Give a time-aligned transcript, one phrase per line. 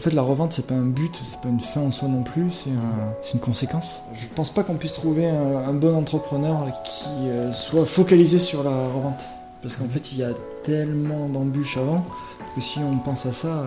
[0.00, 2.22] En fait, la revente, c'est pas un but, c'est pas une fin en soi non
[2.22, 4.04] plus, c'est un- c'est une conséquence.
[4.14, 8.70] Je pense pas qu'on puisse trouver un, bon entrepreneur qui euh, soit focalisé sur la
[8.70, 9.28] revente.
[9.60, 10.30] Parce qu'en fait, il y a
[10.64, 12.06] tellement d'embûches avant
[12.54, 13.62] que si on pense à ça,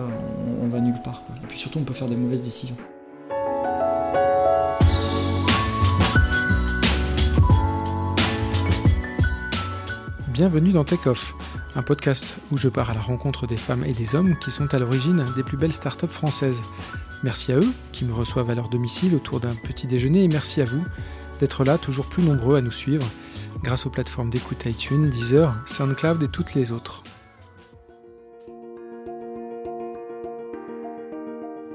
[0.60, 1.22] on, va nulle part.
[1.44, 2.74] Et puis surtout, on peut faire des mauvaises décisions.
[10.32, 11.32] Bienvenue dans Take Off,
[11.76, 14.72] un podcast où je pars à la rencontre des femmes et des hommes qui sont
[14.74, 16.62] à l'origine des plus belles startups françaises.
[17.22, 20.60] Merci à eux qui me reçoivent à leur domicile autour d'un petit déjeuner et merci
[20.60, 20.84] à vous
[21.40, 23.06] d'être là toujours plus nombreux à nous suivre
[23.62, 27.02] grâce aux plateformes d'écoute iTunes, Deezer, SoundCloud et toutes les autres.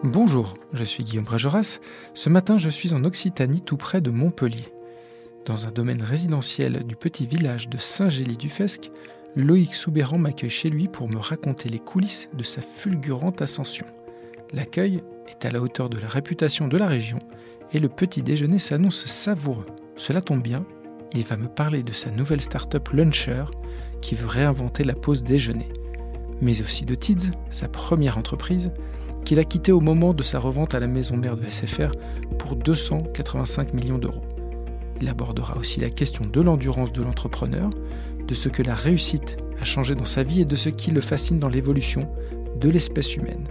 [0.03, 1.79] Bonjour, je suis Guillaume Brageras.
[2.13, 4.71] Ce matin, je suis en Occitanie tout près de Montpellier.
[5.45, 8.91] Dans un domaine résidentiel du petit village de Saint-Gély-du-Fesque,
[9.35, 13.85] Loïc Soubéran m'accueille chez lui pour me raconter les coulisses de sa fulgurante ascension.
[14.53, 17.19] L'accueil est à la hauteur de la réputation de la région
[17.71, 19.67] et le petit déjeuner s'annonce savoureux.
[19.95, 20.65] Cela tombe bien,
[21.13, 23.45] il va me parler de sa nouvelle start-up Luncher
[24.01, 25.69] qui veut réinventer la pause déjeuner,
[26.41, 28.71] mais aussi de Tids, sa première entreprise,
[29.25, 31.91] qu'il a quittée au moment de sa revente à la maison mère de SFR
[32.39, 34.23] pour 285 millions d'euros.
[35.01, 37.69] Il abordera aussi la question de l'endurance de l'entrepreneur,
[38.29, 41.01] de ce que la réussite a changé dans sa vie et de ce qui le
[41.01, 42.07] fascine dans l'évolution
[42.61, 43.47] de l'espèce humaine.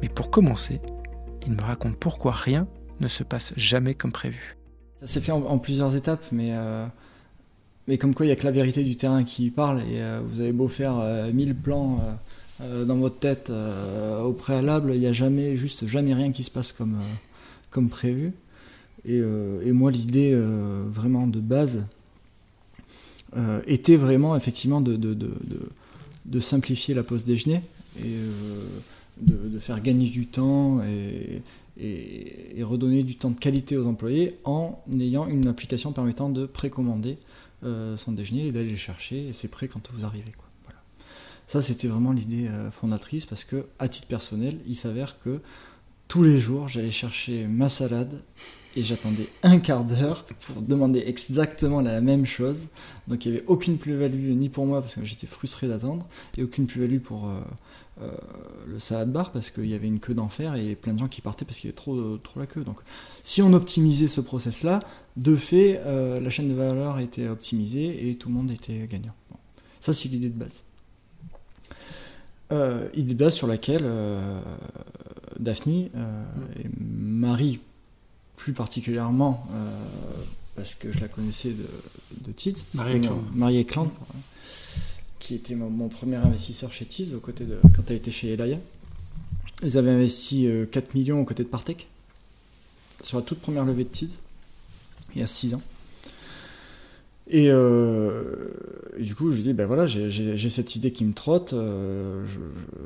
[0.00, 0.80] Mais pour commencer,
[1.46, 2.66] il me raconte pourquoi rien
[3.00, 4.56] ne se passe jamais comme prévu.
[4.96, 6.86] Ça s'est fait en, plusieurs étapes, mais, euh,
[7.88, 10.22] mais comme quoi il n'y a que la vérité du terrain qui parle, et euh,
[10.24, 12.00] vous avez beau faire euh, 1000 plans
[12.62, 13.52] euh, dans votre tête
[14.24, 16.96] au préalable, il n'y a jamais, juste jamais rien qui se passe comme,
[17.68, 18.32] comme prévu.
[19.04, 19.20] Et,
[19.72, 20.34] moi, l'idée
[20.90, 21.84] vraiment de base
[23.36, 27.60] euh, était vraiment effectivement de, simplifier la pause déjeuner
[27.98, 28.64] et euh,
[29.20, 31.42] de, faire gagner du temps et,
[31.76, 37.18] et, redonner du temps de qualité aux employés en ayant une application permettant de précommander
[37.64, 40.32] euh, son déjeuner et d'aller le chercher et c'est prêt quand vous arrivez.
[40.36, 40.48] Quoi.
[40.64, 40.80] Voilà.
[41.46, 45.40] Ça, c'était vraiment l'idée fondatrice parce que, à titre personnel, il s'avère que
[46.06, 48.20] tous les jours, j'allais chercher ma salade
[48.76, 52.68] et j'attendais un quart d'heure pour demander exactement la même chose.
[53.08, 56.06] Donc il n'y avait aucune plus-value ni pour moi parce que j'étais frustré d'attendre
[56.36, 57.40] et aucune plus-value pour euh,
[58.02, 58.10] euh,
[58.66, 61.22] le salade bar parce qu'il y avait une queue d'enfer et plein de gens qui
[61.22, 62.64] partaient parce qu'il y avait trop, trop la queue.
[62.64, 62.80] Donc
[63.24, 64.80] si on optimisait ce process-là,
[65.16, 69.14] de fait, euh, la chaîne de valeur était optimisée et tout le monde était gagnant.
[69.30, 69.38] Bon.
[69.80, 70.62] Ça, c'est l'idée de base.
[72.94, 73.84] Idée de base sur laquelle
[75.40, 76.24] Daphne euh,
[76.58, 77.60] et Marie,
[78.36, 79.70] plus particulièrement, euh,
[80.54, 81.66] parce que je la connaissais de,
[82.26, 82.64] de Tiz,
[83.34, 83.90] Marie Eklund.
[85.18, 88.32] qui était mon, mon premier investisseur chez Tiz, aux côtés de, quand elle était chez
[88.32, 88.58] Elaya.
[89.62, 91.88] Ils avaient investi euh, 4 millions aux côtés de Partech,
[93.02, 94.20] sur la toute première levée de Tiz,
[95.14, 95.62] il y a 6 ans.
[97.28, 98.50] Et, euh,
[98.96, 102.40] et du coup, je dis, ben voilà, j'ai- cette idée qui me trotte, euh, je,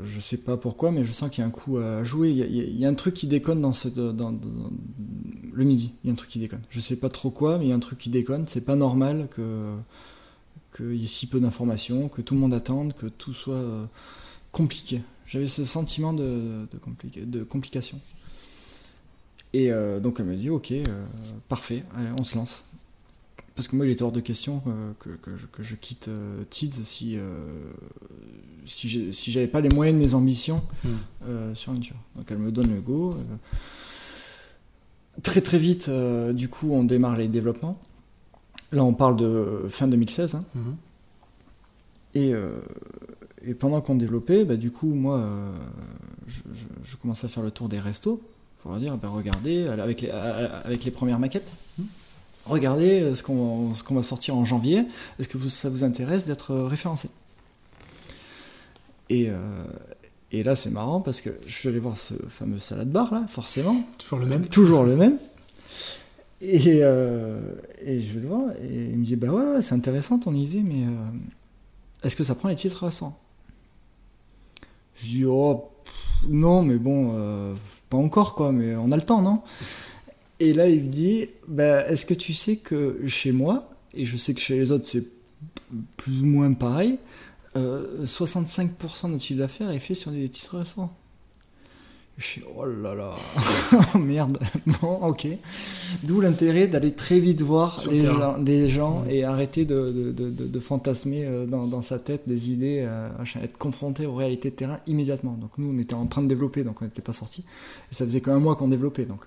[0.05, 2.31] je sais pas pourquoi, mais je sens qu'il y a un coup à jouer.
[2.31, 3.73] Il y a, un truc qui déconne dans,
[5.53, 5.93] le midi.
[6.03, 6.63] Il y a un truc qui déconne.
[6.71, 8.47] Je sais pas trop quoi, mais il y a un truc qui déconne.
[8.47, 9.75] C'est pas normal que
[10.77, 13.85] qu'il y ait si peu d'informations, que tout le monde attende, que tout soit euh,
[14.53, 15.03] compliqué.
[15.27, 16.67] J'avais ce sentiment de,
[17.25, 18.01] de, complication.
[19.53, 19.71] Et
[20.03, 20.73] donc elle me dit, ok,
[21.49, 22.71] parfait, allez, on se lance.
[23.61, 26.09] Parce que moi, il était hors de question euh, que, que je, que je quitte
[26.09, 27.71] euh, Tids si, euh,
[28.65, 28.89] si
[29.31, 30.89] j'avais pas les moyens de mes ambitions Mm.
[31.29, 31.97] euh, sur Venture.
[32.17, 33.15] Donc elle me donne le go.
[35.23, 35.91] Très très vite,
[36.33, 37.79] du coup, on démarre les développements.
[38.73, 40.37] Là, on parle de fin 2016.
[40.37, 40.45] hein.
[40.55, 40.77] Mhm.
[42.15, 42.33] Et,
[43.47, 45.23] et pendant qu'on développait, bah, du coup, moi,
[46.27, 48.23] je, je- je commençais à faire le tour des restos
[48.63, 51.53] pour leur dire, bah, regardez, avec les, avec les premières maquettes,
[52.47, 54.85] regardez euh, ce qu'on va sortir en janvier,
[55.19, 57.09] est-ce que vous- ça vous intéresse d'être euh, référencé?
[59.09, 59.39] Et, euh,
[60.33, 63.27] et là, c'est marrant parce que je suis allé voir ce fameux salade bar, là,
[63.29, 64.47] forcément, Toujours le même.
[64.47, 65.19] Toujours le même.
[66.43, 67.41] Et, euh,
[67.85, 70.35] et je vais le voir, et il me dit Bah ouais, ouais, c'est intéressant ton
[70.35, 70.91] idée, mais euh,
[72.03, 73.19] est-ce que ça prend les titres restaurants
[74.95, 75.69] Je dis, oh,
[76.29, 77.55] non, mais bon,
[77.91, 79.43] pas encore, quoi, mais on a le temps, non?
[80.41, 84.17] Et là, il me dit, bah, est-ce que tu sais que chez moi, et je
[84.17, 85.05] sais que chez les autres, c'est
[85.97, 86.99] plus ou moins pareil,
[87.55, 90.97] 65% de notre chiffre d'affaires est fait sur des titres restaurants.
[92.21, 93.15] Je suis oh là là,
[93.99, 94.39] merde.
[94.83, 95.27] Bon, ok.
[96.03, 100.47] D'où l'intérêt d'aller très vite voir les gens, les gens, et arrêter de, de, de,
[100.47, 103.09] de fantasmer euh, dans, dans, sa tête des idées, euh,
[103.43, 105.33] être confronté aux réalités de terrain immédiatement.
[105.33, 107.43] Donc nous, on était en train de développer, donc on n'était pas sorti.
[107.91, 109.07] Et ça faisait qu'un mois qu'on développait.
[109.07, 109.21] Donc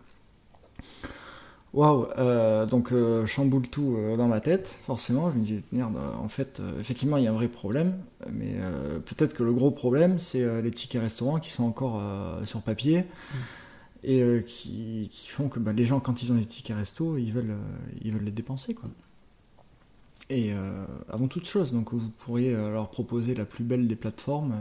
[1.73, 5.31] Waouh, euh, donc euh, chamboule tout euh, dans ma tête, forcément.
[5.31, 7.97] Je me dis, merde, en fait, effectivement, il y a un vrai problème,
[8.31, 8.55] mais
[9.05, 12.01] peut-être que le gros problème, c'est les tickets restaurants qui sont encore
[12.45, 13.37] sur papier mm.
[14.03, 17.31] et qui, qui, font que bah, les gens, quand ils ont des tickets resto, ils
[17.31, 17.57] veulent,
[18.01, 18.75] ils veulent les dépenser.
[18.75, 18.89] Quoi.
[20.29, 20.53] Et
[21.09, 24.55] avant toute chose, donc vous pourriez leur proposer la plus belle des plateformes.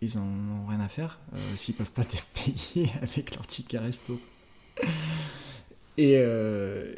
[0.00, 1.20] ils en ont rien à faire
[1.54, 4.18] s'ils peuvent pas les payer avec leur ticket resto.
[5.98, 6.94] Et, euh,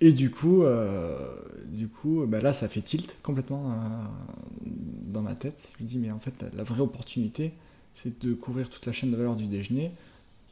[0.00, 1.34] et du coup, euh,
[1.66, 3.74] du coup bah là, ça fait tilt complètement euh,
[5.06, 5.72] dans ma tête.
[5.78, 7.52] Je me dis, mais en fait, la, vraie opportunité,
[7.94, 9.90] c'est de couvrir toute la chaîne de valeur du déjeuner.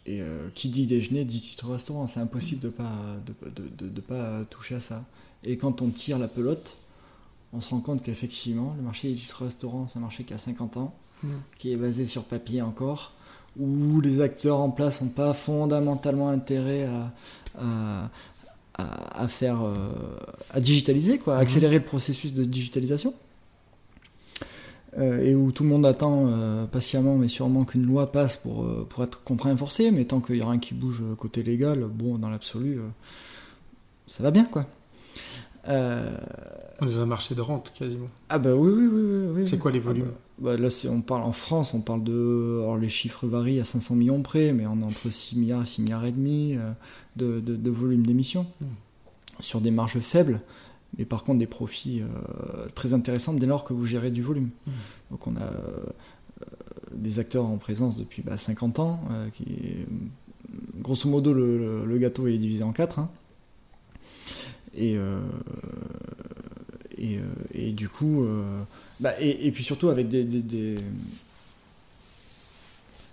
[0.08, 0.22] Et
[0.54, 2.06] qui dit déjeuner dit titre restaurant.
[2.06, 2.92] C'est impossible de ne pas,
[3.26, 5.04] de, de, de, pas toucher à ça.
[5.42, 6.76] Et quand on tire la pelote,
[7.52, 10.38] on se rend compte qu'effectivement, le marché des titres restaurants, c'est un marché qui a
[10.38, 10.94] 50 ans,
[11.24, 11.28] mmh.
[11.58, 13.15] qui est basé sur papier encore,
[13.58, 16.88] où les acteurs en place n'ont pas fondamentalement intérêt
[17.58, 18.10] à,
[18.78, 19.74] à, faire, euh,
[20.52, 21.42] à digitaliser, quoi, à mhm.
[21.42, 23.14] accélérer le processus de digitalisation.
[24.98, 28.66] Euh, et où tout le monde attend euh, patiemment, mais sûrement qu'une loi passe pour,
[28.88, 31.84] pour être contraint et forcé, mais tant qu'il y a rien qui bouge côté légal,
[31.84, 32.80] bon, dans l'absolu,
[34.06, 34.64] ça va bien, quoi.
[35.66, 38.08] Dans un marché de rente, quasiment.
[38.28, 39.26] Ah bah oui, oui, oui.
[39.34, 42.60] oui, C'est quoi les volumes ah bah, Là, on parle en France, on parle de...
[42.60, 45.66] Alors les chiffres varient à 500 millions près, mais on est entre 6 milliards et
[45.66, 46.56] 6 milliards et demi
[47.16, 48.46] de, de, volume d'émissions.
[48.60, 48.66] Hmm.
[49.40, 50.40] Sur des marges faibles,
[50.98, 54.50] mais par contre des profits euh, très intéressants dès lors que vous gérez du volume.
[54.66, 54.70] Hmm.
[55.10, 55.84] Donc on a euh,
[56.94, 59.46] des acteurs en présence depuis 50 bah, ans, euh, qui
[60.80, 62.98] grosso modo le, gâteau est divisé en quatre.
[62.98, 63.10] Hein.
[64.76, 64.96] Et,
[66.98, 67.18] et,
[67.54, 68.26] et, du coup,
[69.00, 70.76] bah, et, et, puis surtout avec des, des,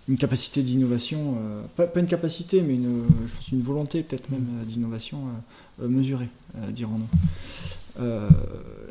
[0.08, 1.36] une capacité d'innovation,
[1.76, 5.20] pas, pas, une capacité, mais une, je pense une volonté peut-être même d'innovation
[5.78, 6.28] mesurée,
[6.70, 7.08] dirons-nous.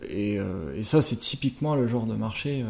[0.09, 0.39] Et,
[0.75, 2.65] et, ça, c'est typiquement le genre de marché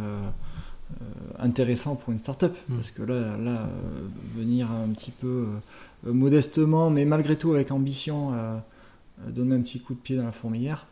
[1.39, 2.55] intéressant pour une start-up.
[2.69, 3.69] Parce que là, là
[4.35, 5.47] venir un petit peu
[6.05, 8.33] modestement, mais malgré tout avec ambition,
[9.27, 10.87] donner un petit coup de pied dans la fourmilière,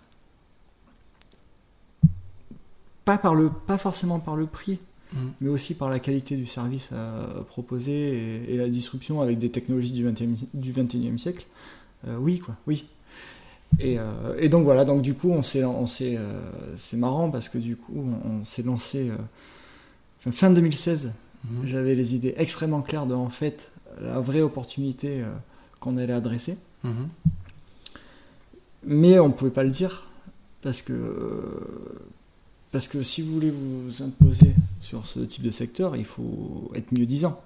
[3.05, 4.79] pas, par le, pas forcément par le prix,
[5.13, 5.27] mm.
[5.41, 9.91] mais aussi par la qualité du service à proposer et, la disruption avec des technologies
[9.91, 11.45] du 21e, du 21e siècle.
[12.07, 12.85] Euh, oui, quoi, oui.
[13.79, 16.41] Et, euh, et, donc voilà, donc du coup, on s'est, on s'est, euh,
[16.75, 19.11] c'est marrant parce que du coup, on, s'est lancé
[20.19, 21.13] fin 2016.
[21.45, 21.65] Mm.
[21.65, 23.71] J'avais les idées extrêmement claires de en fait
[24.01, 25.23] la vraie opportunité
[25.79, 26.57] qu'on allait adresser.
[26.83, 27.07] Mm-hmm.
[28.85, 30.07] Mais on ne pouvait pas le dire
[30.61, 30.93] parce que
[32.71, 36.91] parce que si vous voulez vous imposer sur ce type de secteur, il faut être
[36.91, 37.41] mieux disant.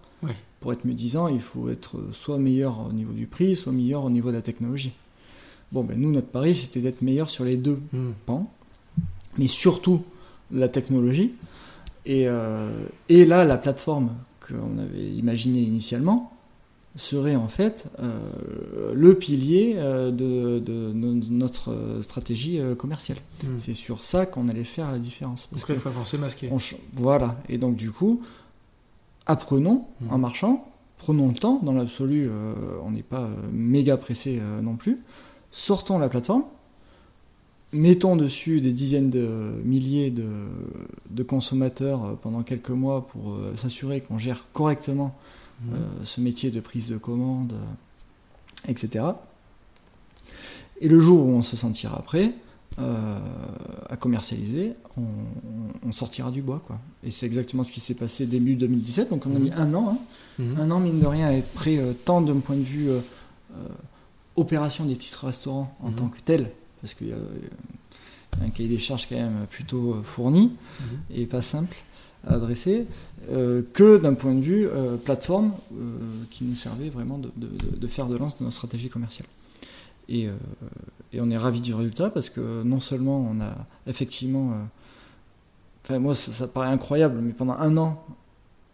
[0.60, 4.04] Pour être mieux disant, il faut être soit meilleur au niveau du prix, soit meilleur
[4.04, 4.94] au niveau de la technologie.
[5.72, 8.14] Bon, ben nous, notre pari, c'était d'être meilleur sur les deux hmm.
[8.26, 8.50] pans,
[9.38, 10.04] mais surtout
[10.50, 11.34] la technologie.
[12.06, 12.72] Et, euh,
[13.10, 16.35] et là, la plateforme qu'on avait imaginée initialement,
[16.96, 23.18] serait en fait euh, le pilier euh, de, de, notre stratégie euh, commerciale.
[23.44, 23.58] Hmm.
[23.58, 25.48] C'est sur ça qu'on allait faire la différence.
[25.48, 26.50] Parce qu'il faut avancer masqué.
[26.94, 27.36] voilà.
[27.50, 28.22] Et donc du coup,
[29.26, 30.14] apprenons hmm.
[30.14, 31.60] en marchant, prenons le temps.
[31.64, 32.30] Dans l'absolu,
[32.84, 35.00] on n'est pas méga pressé non plus.
[35.52, 36.44] Sortons la plateforme.
[37.74, 40.30] Mettons dessus des dizaines de milliers de,
[41.10, 45.14] de consommateurs pendant quelques mois pour s'assurer qu'on gère correctement
[45.72, 49.06] euh, ce métier de prise de commande, euh, etc.
[50.82, 52.34] Et le jour où on se sentira prêt
[52.78, 53.18] euh,
[53.90, 56.62] à commercialiser, on, sortira du bois.
[56.66, 56.80] Quoi.
[57.04, 59.10] Et c'est exactement ce qui s'est passé début 2017.
[59.10, 59.58] Donc on a mis mhm.
[59.58, 59.98] un an, hein.
[60.40, 60.60] mhm.
[60.60, 62.90] un an mine de rien à être prêt tant d'un point de vue
[64.36, 65.96] opération des titres restaurants en mhm.
[65.96, 70.52] tant que tel, parce qu'il y a un cahier des charges quand même plutôt fourni
[71.10, 71.78] et pas simple
[72.26, 72.86] à adresser,
[73.32, 75.98] euh, que d'un point de vue euh, plateforme euh,
[76.30, 79.28] qui nous servait vraiment de, de, faire de lance de notre stratégie commerciale.
[80.08, 80.30] Et,
[81.14, 83.56] et on est ravi du résultat parce que non seulement on a
[83.88, 84.56] effectivement.
[85.84, 88.06] Enfin, moi, ça, paraît incroyable, mais pendant un an,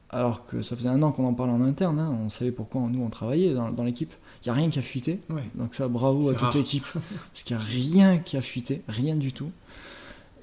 [0.10, 2.14] alors que ça faisait un an qu'on en parlait en interne, hein.
[2.22, 4.12] on savait pourquoi nous on travaillait dans, dans l'équipe.
[4.44, 5.22] Il n'y a rien qui a fuité.
[5.56, 6.86] Donc ça, bravo à toute l'équipe.
[7.32, 9.52] Parce qu'il n'y a rien qui a fuité, rien du tout.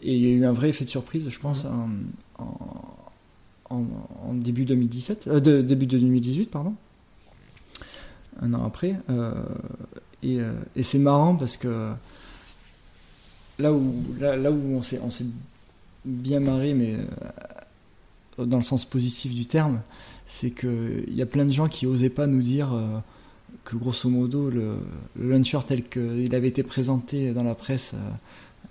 [0.02, 1.66] Et il y a eu un vrai effet de surprise, je pense,
[3.70, 6.74] en, début 2017, euh, de, début 2018, pardon.
[8.40, 8.94] Un an après.
[9.10, 9.32] Euh,
[10.22, 11.92] et, euh, et c'est marrant parce que
[13.58, 15.00] là où, là, là où on s'est
[16.04, 16.96] bien marré, mais
[18.38, 19.80] dans le sens positif du terme,
[20.26, 22.70] c'est qu'il y a plein de gens qui n'osaient pas nous dire
[23.64, 24.76] que grosso modo le,
[25.18, 27.94] launcher tel qu'il avait été présenté dans la presse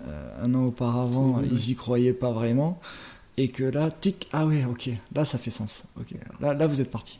[0.00, 2.80] un an auparavant, ils y croyaient pas vraiment.
[3.36, 5.84] Et que là, tic, ah ouais, ok, là ça fait sens.
[5.98, 7.18] Ok, là, là vous êtes parti.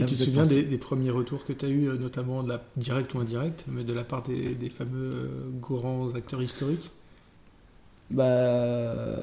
[0.00, 2.62] Et tu te souviens des, premiers retours que tu as eu, euh, notamment de la,
[2.76, 6.90] direct ou indirect, mais de la part des, fameux euh, grands acteurs historiques?
[8.10, 9.22] Bah.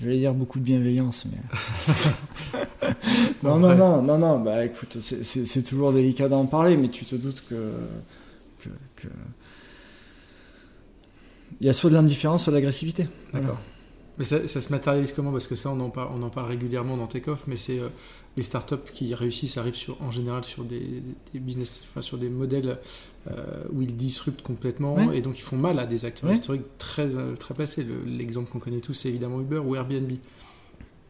[0.00, 2.88] J'allais dire beaucoup de bienveillance, mais.
[3.42, 7.14] non, non, non, non, non, bah écoute, c'est toujours délicat d'en parler, mais tu te
[7.16, 7.72] doutes que,
[8.96, 9.08] que,
[11.60, 13.06] Il y a soit de l'indifférence, soit de l'agressivité.
[13.32, 13.58] D'accord.
[14.20, 15.32] Mais ça, se matérialise comment?
[15.32, 17.88] Parce que ça, on en, parle, on en parle régulièrement dans Takeoff, mais c'est euh,
[18.36, 21.02] les startups qui réussissent arrivent sur, en général sur des,
[21.32, 22.78] business, enfin, sur des modèles
[23.30, 27.16] euh, où ils disruptent complètement et donc ils font mal à des acteurs historiques très,
[27.16, 27.86] euh, très placés.
[28.06, 30.12] L'exemple qu'on connaît tous, c'est évidemment Uber ou Airbnb.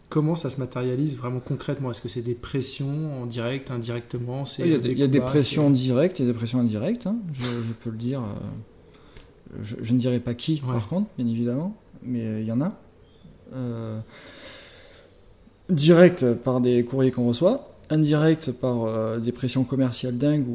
[0.08, 1.90] Comment ça se matérialise vraiment concrètement?
[1.90, 4.44] Est-ce que c'est des pressions en direct, indirectement?
[4.60, 6.60] Il y a des, il y a des pressions directes, il y a des pressions
[6.60, 7.16] indirectes, hein.
[7.32, 8.22] je, peux le dire.
[9.62, 12.72] Je, je, ne dirais pas qui, par contre, bien évidemment, mais il y en a.
[15.68, 20.46] direct par des courriers qu'on reçoit, indirect par des pressions commerciales dingues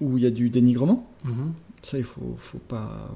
[0.00, 1.06] où il y a du dénigrement.
[1.24, 1.52] Mhm.
[1.82, 3.10] Ça, il faut, faut pas.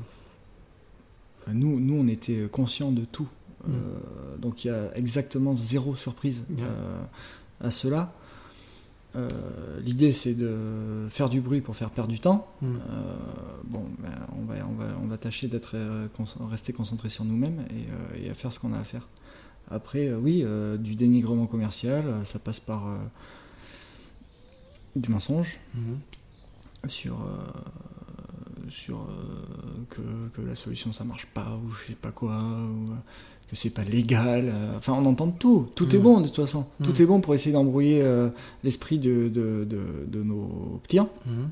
[1.39, 3.29] Enfin, nous, nous, on était conscients de tout.
[3.67, 3.75] Mhm.
[3.75, 7.03] Euh, donc il y a exactement zéro surprise euh,
[7.61, 8.13] à cela.
[9.17, 9.29] Euh,
[9.81, 12.49] l'idée c'est de faire du bruit pour faire perdre du temps.
[12.63, 12.81] Mhm.
[13.65, 15.77] bon, ben, on, va, on, va, on va tâcher d'être
[16.51, 17.65] rester concentré sur nous-mêmes
[18.23, 19.09] et, à faire ce qu'on a à faire.
[19.71, 20.45] Après, oui,
[20.79, 22.87] du dénigrement commercial, ça passe par
[24.95, 25.59] du mensonge
[26.89, 27.45] sur, euh,
[28.77, 30.01] sur euh, que,
[30.35, 32.97] que, la solution ça marche pas ou je sais pas quoi ou euh,
[33.49, 36.03] que c'est pas légal enfin on entend tout tout est mm.
[36.03, 36.85] bon de toute façon mm.
[36.85, 38.05] tout est bon pour essayer d'embrouiller
[38.63, 41.45] l'esprit de, de, de, nos clients mm.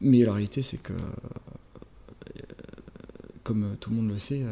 [0.00, 0.94] mais la réalité c'est que
[3.44, 4.42] comme tout le monde le sait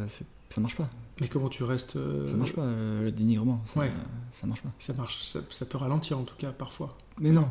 [0.49, 0.89] ça marche pas
[1.21, 3.61] mais comment tu restes Ça marche pas, le dénigrement.
[3.65, 3.93] Ça, ouais.
[4.33, 4.71] ça marche pas.
[4.79, 6.97] Ça marche, ça, ça, peut ralentir en tout cas parfois.
[7.21, 7.47] Mais non.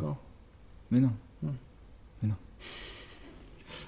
[0.89, 1.13] Mais non.
[1.41, 1.51] Hmm.
[2.21, 2.35] Mais non.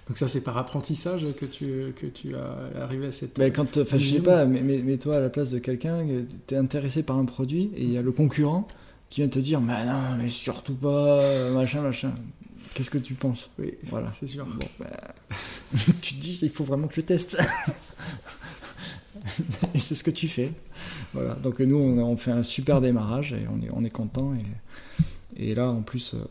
[0.07, 3.37] Donc ça, c'est par apprentissage que tu, que tu as arrivé à cette...
[3.37, 6.05] Mais quand, enfin, je sais pas, mais, mais, toi, à la place de quelqu'un,
[6.47, 8.67] tu es intéressé par un produit, et il y a le concurrent
[9.09, 12.13] qui vient te dire, mais non, mais surtout pas, machin, machin.
[12.73, 13.51] Qu'est-ce que tu penses?
[13.59, 14.45] Oui, voilà, c'est sûr.
[14.45, 14.87] Bon, bah,
[16.01, 17.37] tu te dis, il faut vraiment que je teste.
[19.75, 20.51] et c'est ce que tu fais.
[21.13, 21.35] Voilà.
[21.35, 24.33] Donc nous, on, fait un super démarrage et on est, on est content.
[24.33, 26.25] Et, et là, en plus, euh,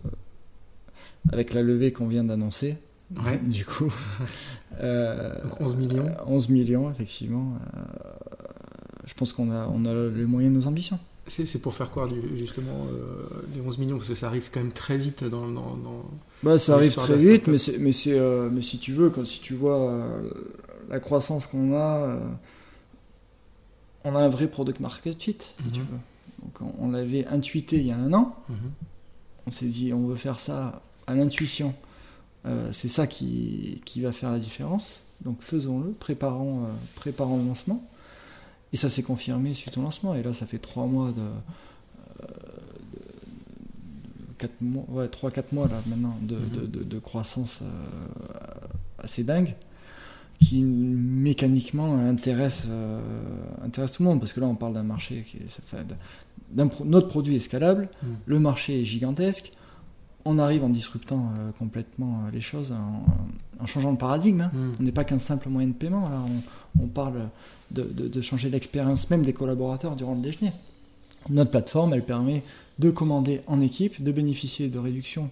[1.30, 2.76] avec la levée qu'on vient d'annoncer.
[3.42, 3.92] Du coup.
[4.72, 7.54] 11 euh, millions 11 millions, effectivement.
[7.76, 7.80] Euh,
[9.04, 10.98] je pense qu'on a, on a les moyens de nos ambitions.
[11.26, 14.72] C'est pour faire quoi, justement, euh, les 11 millions Parce que ça arrive quand même
[14.72, 15.48] très vite dans.
[15.48, 15.76] dans,
[16.42, 17.92] bah, ça arrive très vite, mais, mais,
[18.50, 20.04] mais si tu veux, quand, si tu vois
[20.88, 22.18] la croissance qu'on a,
[24.04, 25.86] on a un vrai product market fit, si tu mhm.
[25.86, 25.98] veux.
[26.42, 28.34] Donc, on, l'avait intuité il y a un an.
[28.48, 28.56] Mhm.
[29.46, 31.74] On s'est dit, on veut faire ça à l'intuition.
[32.44, 35.02] Euh, c'est ça qui, qui, va faire la différence.
[35.20, 37.86] Donc faisons-le, préparons, euh, préparons le lancement.
[38.72, 40.14] Et ça s'est confirmé suite au lancement.
[40.14, 41.22] Et là, ça fait trois mois de.
[44.38, 46.66] 4 mois, ouais, 3-4 mois là maintenant de, mhm.
[46.68, 47.66] de, de, croissance euh,
[48.98, 49.54] assez dingue
[50.40, 52.66] qui mécaniquement intéresse,
[53.64, 55.60] intéresse tout le monde parce que là on parle d'un marché qui est,
[56.84, 58.16] notre produit est scalable, mhm.
[58.26, 59.52] le marché est gigantesque,
[60.24, 64.42] on arrive en disruptant euh, complètement euh, les choses, en, changeant de paradigme.
[64.42, 64.50] Hein.
[64.52, 64.72] Hmm.
[64.80, 66.24] On n'est pas qu'un simple moyen de paiement, là,
[66.80, 67.28] on, parle
[67.70, 70.52] de, changer l'expérience même des collaborateurs durant le déjeuner.
[71.28, 72.42] Notre plateforme, elle permet
[72.78, 75.30] de commander en équipe, de bénéficier de réductions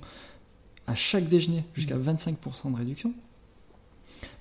[0.86, 2.34] à chaque déjeuner, jusqu'à 25%
[2.68, 2.72] hmm.
[2.72, 3.14] de réduction.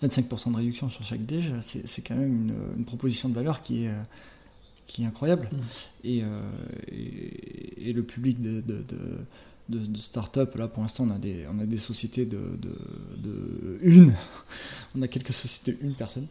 [0.03, 3.91] 25% de réduction sur chaque déjeuner, c'est quand même une, proposition de valeur qui est,
[4.87, 5.49] qui est incroyable.
[5.51, 5.57] Hmm.
[6.03, 6.23] Et,
[6.87, 8.83] et, le public de de,
[9.95, 10.55] start-up.
[10.55, 14.13] Là, pour l'instant, on, a des, on a des sociétés de, de, une,
[14.95, 16.27] on a quelques sociétés de une personne,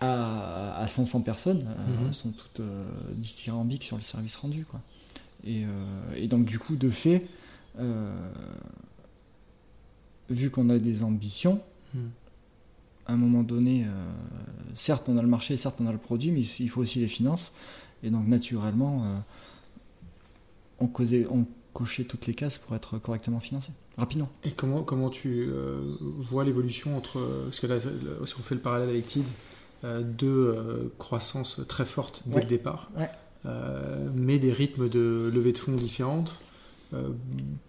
[0.00, 1.64] à, à 500 personnes.
[1.64, 2.06] Mhm.
[2.06, 2.84] Elles sont toutes euh,
[3.14, 4.64] dithyrambiques sur le service rendu.
[4.64, 4.80] Quoi.
[5.44, 5.64] Et,
[6.14, 7.26] et, donc, du coup, de fait,
[10.30, 11.60] vu qu'on a des ambitions,
[11.94, 12.10] mhm.
[13.06, 13.86] à un moment donné,
[14.74, 17.08] certes, on a le marché, certes, on a le produit, mais il faut aussi les
[17.08, 17.52] finances.
[18.04, 19.04] Et donc, naturellement,
[20.78, 24.30] on, causait, on cocher toutes les cases pour être correctement financé, rapidement.
[24.44, 28.60] Et comment, comment tu euh, vois l'évolution entre, parce que là, si on fait le
[28.60, 29.26] parallèle avec TID,
[29.84, 32.90] euh, deux euh, croissances très fortes dès le départ,
[34.14, 36.40] mais des rythmes de levée de fonds différentes,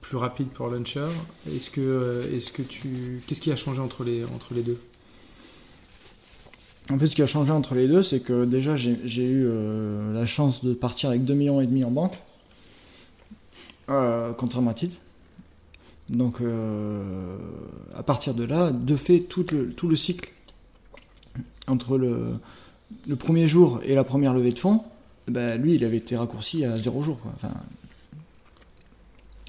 [0.01, 1.07] plus rapides pour Launcher.
[1.48, 4.77] Est-ce que, est-ce que tu, qu'est-ce qui a changé entre les, entre les deux?
[6.89, 9.48] En fait, ce qui a changé entre les deux, c'est que déjà, j'ai eu
[10.13, 12.19] la chance de partir avec 2,5 millions et demi en banque
[13.89, 14.97] euh, contrairement à titre.
[16.09, 17.37] Donc, euh,
[17.95, 20.31] à partir de là, de fait, tout le, cycle
[21.67, 22.35] entre le,
[23.17, 24.83] premier jour et la première levée de fonds,
[25.27, 27.53] ben, lui, il avait été raccourci à zéro jour, enfin,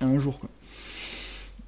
[0.00, 0.38] à un jour.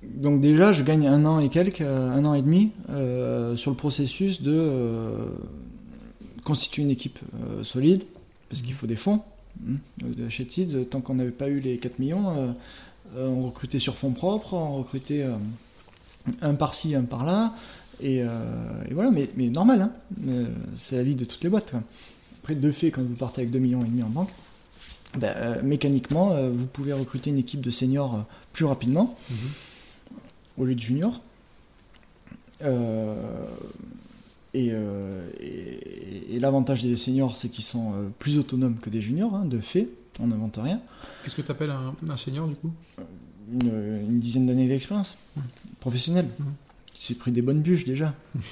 [0.02, 3.76] Donc déjà, je gagne un an et quelques, un an et demi euh, sur le
[3.76, 5.10] processus de
[6.44, 7.18] constituer une équipe
[7.62, 8.04] solide,
[8.48, 9.22] parce qu'il faut des fonds.
[10.00, 12.52] De chez Tids, tant qu'on n'avait pas eu les 4 millions, euh,
[13.16, 15.36] euh, on recrutait sur fonds propres, on recrutait euh,
[16.42, 17.54] un par-ci, un par-là.
[18.02, 18.22] Et,
[18.90, 19.92] voilà, mais, mais normal, hein.
[20.76, 21.74] c'est la vie de toutes les boîtes.
[22.38, 24.28] Après, de fait, quand vous partez avec 2 millions et demi en banque,
[25.18, 29.36] ben, mécaniquement, vous pouvez recruter une équipe de seniors plus rapidement mhm.
[30.58, 31.22] au lieu de juniors.
[34.56, 39.44] Euh, et, l'avantage des seniors, c'est qu'ils sont euh, plus autonomes que des juniors, hein,
[39.44, 39.88] de fait,
[40.20, 40.80] on n'invente rien.
[41.22, 42.70] Qu'est-ce que tu appelles un, senior du coup?
[43.60, 45.40] Une, dizaine d'années d'expérience mmh.
[45.80, 46.44] professionnelle, mmh.
[46.92, 48.14] qui s'est pris des bonnes bûches déjà.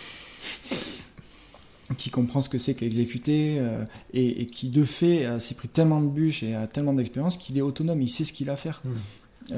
[1.99, 3.85] qui comprend ce que c'est qu'exécuter euh,
[4.15, 7.63] et, qui de fait s'est pris tellement de bûches et a tellement d'expérience qu'il est
[7.63, 8.81] autonome, il sait ce qu'il a à faire.
[8.85, 9.55] Mmh.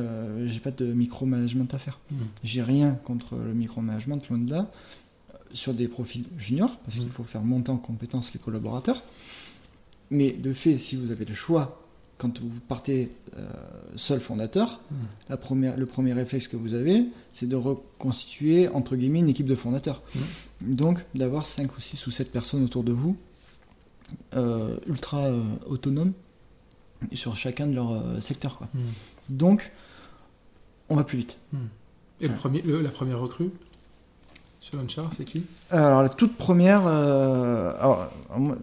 [0.46, 2.00] j'ai pas de micromanagement à faire.
[2.42, 4.70] J'ai rien contre le micromanagement, loin de là
[5.52, 7.10] sur des profils juniors, parce qu'il mmh.
[7.10, 9.02] faut faire monter en compétence les collaborateurs.
[10.10, 11.82] Mais de fait, si vous avez le choix,
[12.18, 13.48] quand vous partez euh,
[13.94, 14.94] seul fondateur, mmh.
[15.28, 19.46] la première, le premier réflexe que vous avez, c'est de reconstituer, entre guillemets, une équipe
[19.46, 20.02] de fondateurs.
[20.14, 20.74] Mmh.
[20.74, 23.16] Donc, d'avoir 5 ou 6 ou 7 personnes autour de vous,
[24.34, 26.12] euh, ultra euh, autonomes,
[27.12, 28.56] sur chacun de leur secteur.
[28.56, 28.68] Quoi.
[29.28, 29.70] Donc,
[30.88, 31.36] on va plus vite.
[32.20, 33.50] Et le premier, la première recrue
[34.66, 36.82] sur Launcher, c'est qui Alors, la toute première.
[36.86, 37.72] Euh,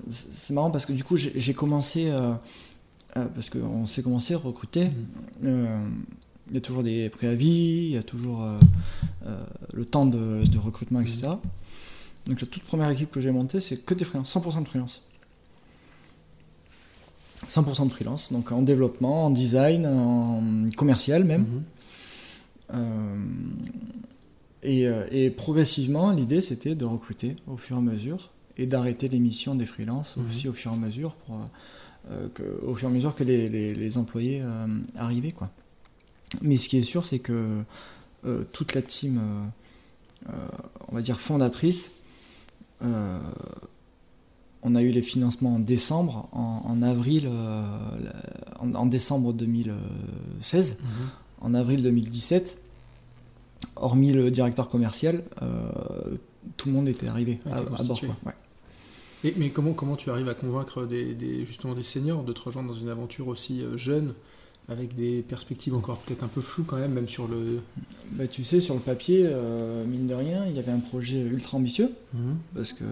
[0.10, 2.10] c'est marrant parce que du coup, j'ai commencé.
[2.10, 2.34] Euh,
[3.16, 4.89] euh, parce qu'on s'est commencé à recruter.
[5.42, 6.04] Mhm.
[6.50, 8.46] Il y a toujours des préavis, il y a toujours
[9.72, 11.28] le temps de, recrutement, etc.
[11.28, 11.38] Mhm.
[12.28, 15.02] Donc, la toute première équipe que j'ai montée, c'est que des freelances, 100% de freelance.
[17.50, 20.44] 100% de freelance, donc en développement, en design, en
[20.76, 21.42] commercial même.
[21.42, 21.63] Mhm.
[22.74, 23.16] Euh,
[24.63, 29.65] et, progressivement, l'idée c'était de recruter au fur et à mesure et d'arrêter l'émission des
[29.65, 30.28] freelances mhm.
[30.28, 31.39] aussi au fur et à mesure, pour,
[32.12, 35.32] euh, que, au fur et à mesure que les, employés euh, arrivaient.
[35.32, 35.49] Quoi.
[36.41, 37.63] Mais ce qui est sûr, c'est que
[38.54, 39.21] toute la team,
[40.88, 41.91] on va dire fondatrice,
[42.82, 47.30] on a eu les financements en décembre, en, avril,
[48.60, 50.88] en, décembre 2016, mhm.
[51.41, 52.62] en avril 2017
[53.76, 56.17] hormis le directeur commercial, euh,
[56.58, 58.02] tout le monde était arrivé à, bord.
[59.38, 62.80] mais comment, comment tu arrives à convaincre des, justement des seniors de te rejoindre dans
[62.80, 64.13] une aventure aussi euh, jeune
[64.69, 67.60] avec des perspectives encore peut-être un peu floues quand même, même sur le...
[68.12, 71.19] Bah, tu sais, sur le papier, euh, mine de rien, il y avait un projet
[71.19, 72.38] ultra ambitieux, mhm.
[72.56, 72.86] parce que,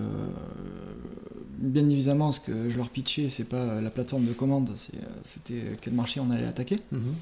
[1.59, 4.73] bien évidemment, ce que je leur pitchais, c'est pas la plateforme de commande,
[5.23, 6.75] c'était quel marché on allait attaquer.
[6.91, 7.13] Mhm.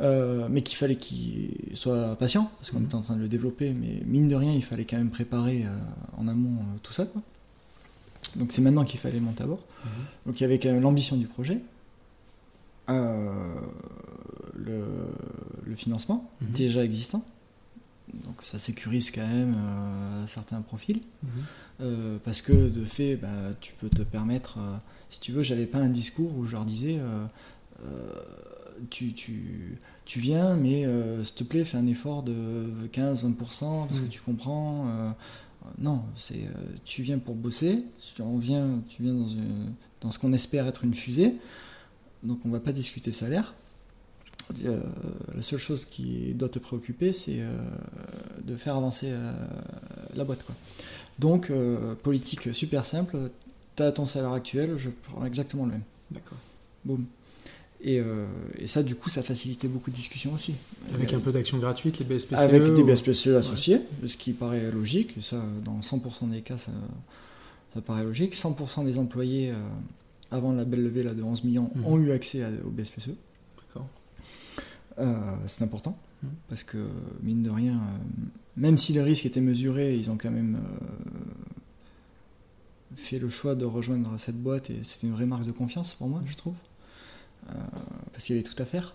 [0.00, 2.86] Euh, mais qu'il fallait qu'il soit patient, parce qu'on mhm.
[2.86, 5.64] était en train de le développer, mais mine de rien, il fallait quand même préparer
[5.64, 5.76] euh,
[6.16, 7.04] en amont euh, tout ça.
[7.06, 7.22] Quoi.
[8.36, 9.60] Donc c'est maintenant qu'il fallait monter à bord.
[9.84, 9.90] Mhm.
[10.26, 11.60] Donc il y avait quand même l'ambition du projet,
[12.88, 13.04] le,
[15.76, 16.50] financement mhm.
[16.50, 17.24] déjà existant,
[18.24, 19.56] donc ça sécurise quand même
[20.26, 21.00] certains profils,
[22.24, 23.28] parce que de fait, bah,
[23.60, 24.58] tu peux te permettre,
[25.10, 27.00] si tu veux, j'avais pas un discours où je leur disais
[28.90, 33.34] tu, tu, tu, viens, mais euh, s'il te plaît, fais un effort de 15-20%
[33.88, 34.08] parce que mm.
[34.08, 34.88] tu comprends.
[34.88, 35.10] Euh,
[35.78, 36.52] non, c'est euh,
[36.84, 37.78] tu viens pour bosser,
[38.14, 39.26] tu, viens, tu viens dans,
[40.02, 41.36] dans ce qu'on espère être une fusée,
[42.22, 43.54] donc on va pas discuter salaire.
[44.62, 47.40] la seule chose qui doit te préoccuper, c'est
[48.44, 49.10] de faire avancer
[50.14, 50.42] la boîte.
[50.42, 50.54] Quoi.
[51.18, 51.50] Donc,
[52.02, 53.30] politique super simple,
[53.76, 55.82] tu as ton salaire actuel, je prends exactement le même.
[56.10, 56.38] D'accord.
[56.84, 57.06] Boum.
[57.86, 58.00] Et,
[58.58, 60.54] et, ça, du coup, ça facilitait beaucoup de discussions aussi.
[60.94, 65.16] Avec un peu d'action gratuite, les BSPCE Avec des BSPCE associés, ce qui paraît logique.
[65.20, 66.72] ça, dans 100% des cas, ça,
[67.74, 68.34] ça paraît logique.
[68.34, 69.56] 100% des employés, euh,
[70.30, 71.86] avant la belle levée là, de 11 millions, mhm.
[71.86, 73.10] ont eu accès au BSPCE.
[73.58, 73.88] D'accord.
[74.98, 75.14] Euh,
[75.46, 76.30] c'est important, mhm.
[76.48, 76.78] parce que,
[77.22, 80.60] mine de rien, euh, même si les risques étaient mesurés, ils ont quand même
[82.94, 86.08] fait le choix de rejoindre cette boîte, et c'était une vraie marque de confiance pour
[86.08, 86.54] moi, je trouve.
[88.12, 88.94] Parce qu'il y avait tout à faire.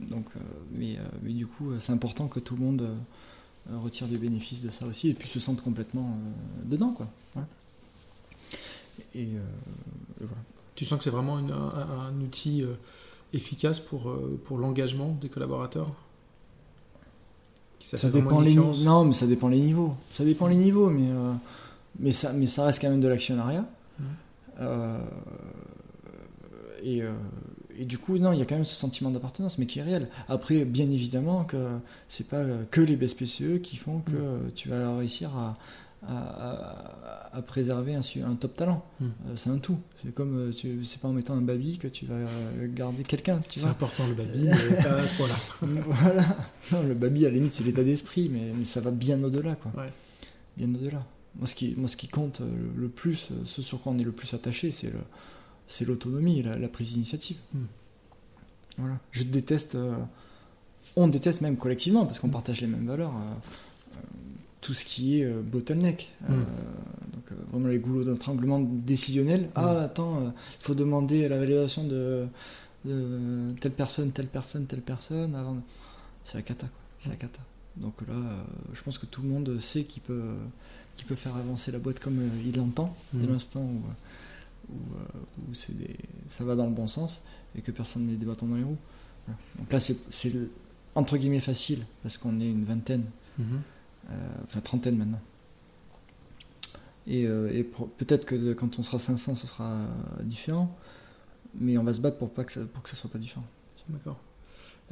[0.00, 0.08] Mhm.
[0.08, 0.26] Donc,
[0.72, 2.88] mais, mais, du coup, c'est important que tout le monde
[3.72, 6.18] retire du bénéfice de ça aussi et puis se sente complètement
[6.64, 6.90] dedans.
[6.90, 7.06] Quoi.
[9.14, 9.40] Et, euh,
[10.18, 10.42] voilà.
[10.74, 12.74] Tu sens que c'est vraiment un, outil euh,
[13.32, 15.88] efficace pour, euh, pour l'engagement des collaborateurs?
[17.80, 21.10] Ça, dépend les non mais ça dépend les niveaux ça dépend les niveaux mais
[21.98, 24.64] mais ça mais ça reste quand même de l'actionnariat mmh.
[26.82, 27.02] et,
[27.78, 29.82] et du coup non il y a quand même ce sentiment d'appartenance mais qui est
[29.82, 31.56] réel après bien évidemment que
[32.08, 34.52] c'est pas que les BSPCE qui font que mmh.
[34.54, 35.56] tu vas réussir à,
[36.08, 38.84] à, préserver un, top talent.
[39.00, 39.04] Hmm.
[39.04, 39.78] Euh, c'est un tout.
[39.96, 43.40] C'est comme, euh, c'est pas en mettant un baby que tu vas euh, garder quelqu'un.
[43.48, 45.34] C'est important le baby, mais pas à ce point-là.
[46.70, 46.82] voilà.
[46.86, 49.56] le baby, à la limite, c'est l'état d'esprit, mais, mais, ça va bien au-delà.
[49.56, 49.72] Quoi.
[50.56, 51.04] Bien au-delà.
[51.36, 52.40] Moi ce, qui, moi, ce qui compte
[52.76, 55.00] le plus, ce sur quoi on est le plus attaché, c'est, le,
[55.66, 57.36] c'est l'autonomie, la, la prise d'initiative.
[57.52, 57.64] Hmm.
[58.78, 58.98] Voilà.
[59.12, 59.76] Je déteste.
[60.96, 62.32] on déteste même collectivement, parce qu'on hmm.
[62.32, 63.12] partage les mêmes valeurs
[64.64, 66.10] tout ce qui est euh, bottleneck.
[66.28, 66.46] Euh, hmm.
[67.12, 69.50] donc euh, vraiment les goulots d'étranglement décisionnel.
[69.54, 72.26] Ah attends, il faut demander la validation de,
[73.60, 75.58] telle personne, telle personne, telle personne avant.
[76.24, 76.80] C'est la cata, quoi.
[76.98, 77.40] C'est la cata.
[77.76, 78.14] Donc là,
[78.72, 80.32] je pense que tout le monde sait qu'il peut,
[80.96, 83.82] qu'il peut faire avancer la boîte comme il l'entend, dès l'instant où,
[84.70, 85.96] où, des,
[86.28, 87.24] ça va dans le bon sens
[87.56, 88.78] et que personne ne met des bâtons dans les roues.
[89.58, 90.32] Donc là, c'est
[90.94, 93.04] entre guillemets facile parce qu'on est une vingtaine.
[93.40, 95.20] Euh, enfin trentaine maintenant.
[97.06, 97.62] Et, euh,
[97.98, 99.86] peut-être que quand on sera 500, ce sera
[100.22, 100.74] différent,
[101.58, 103.44] mais on va se battre pour, pas que, ça, pour que ça soit pas différent.
[103.88, 104.18] D'accord.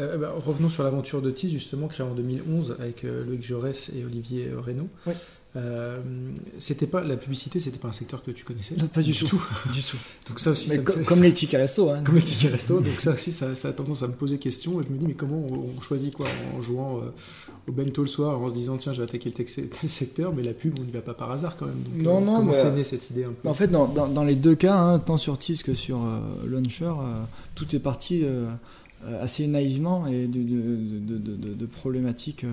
[0.00, 4.04] Euh, bah, revenons sur l'aventure de TIS, justement, créée en 2011 avec Loïc Jaurès et
[4.04, 4.88] Olivier Reynaud.
[5.06, 5.14] Oui.
[5.54, 6.00] Euh,
[6.58, 9.26] c'était pas la publicité, c'était pas un secteur que tu connaissais Pas du, tout.
[9.72, 9.98] du tout.
[10.28, 11.90] Donc ça aussi, comme, les tickets resto.
[11.90, 12.02] Hein.
[12.04, 12.80] Comme les tickets resto.
[12.80, 14.80] donc ça aussi, ça, a tendance à me poser question.
[14.80, 17.10] Et je me dis, mais comment on, choisit quoi En jouant euh,
[17.68, 19.46] au bento le soir, en se disant, tiens, je vais attaquer tel
[19.88, 22.02] secteur, mais la pub, on n'y va pas par hasard quand même.
[22.02, 22.36] non, euh, non.
[22.36, 23.46] Comment c'est né cette idée un peu?
[23.46, 26.00] En fait, dans, dans, les deux cas, hein, tant sur TIS que sur
[26.46, 26.94] Launcher,
[27.54, 28.24] tout est parti
[29.20, 32.46] assez naïvement et de, de, de, de problématiques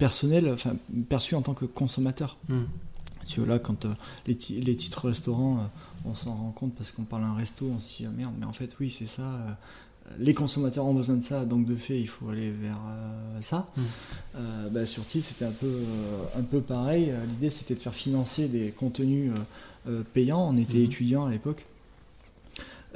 [0.00, 0.74] personnel, enfin
[1.08, 2.38] perçu en tant que consommateur.
[2.48, 2.62] Hmm.
[3.28, 3.92] Tu vois, là, quand euh,
[4.26, 7.78] les, les, titres restaurants, euh, on s'en rend compte parce qu'on parle un resto, on
[7.78, 9.22] se dit ah, merde, mais en fait, oui, c'est ça.
[9.22, 9.52] Euh,
[10.18, 12.80] les consommateurs ont besoin de ça, donc de fait, il faut aller vers
[13.40, 13.70] ça.
[13.76, 14.40] Hmm.
[14.72, 15.72] Bah, sur Tilt, c'était un peu,
[16.36, 17.12] un peu pareil.
[17.28, 19.30] L'idée, c'était de faire financer des contenus
[20.12, 20.48] payants.
[20.48, 20.84] On était hmm.
[20.84, 21.66] étudiants à l'époque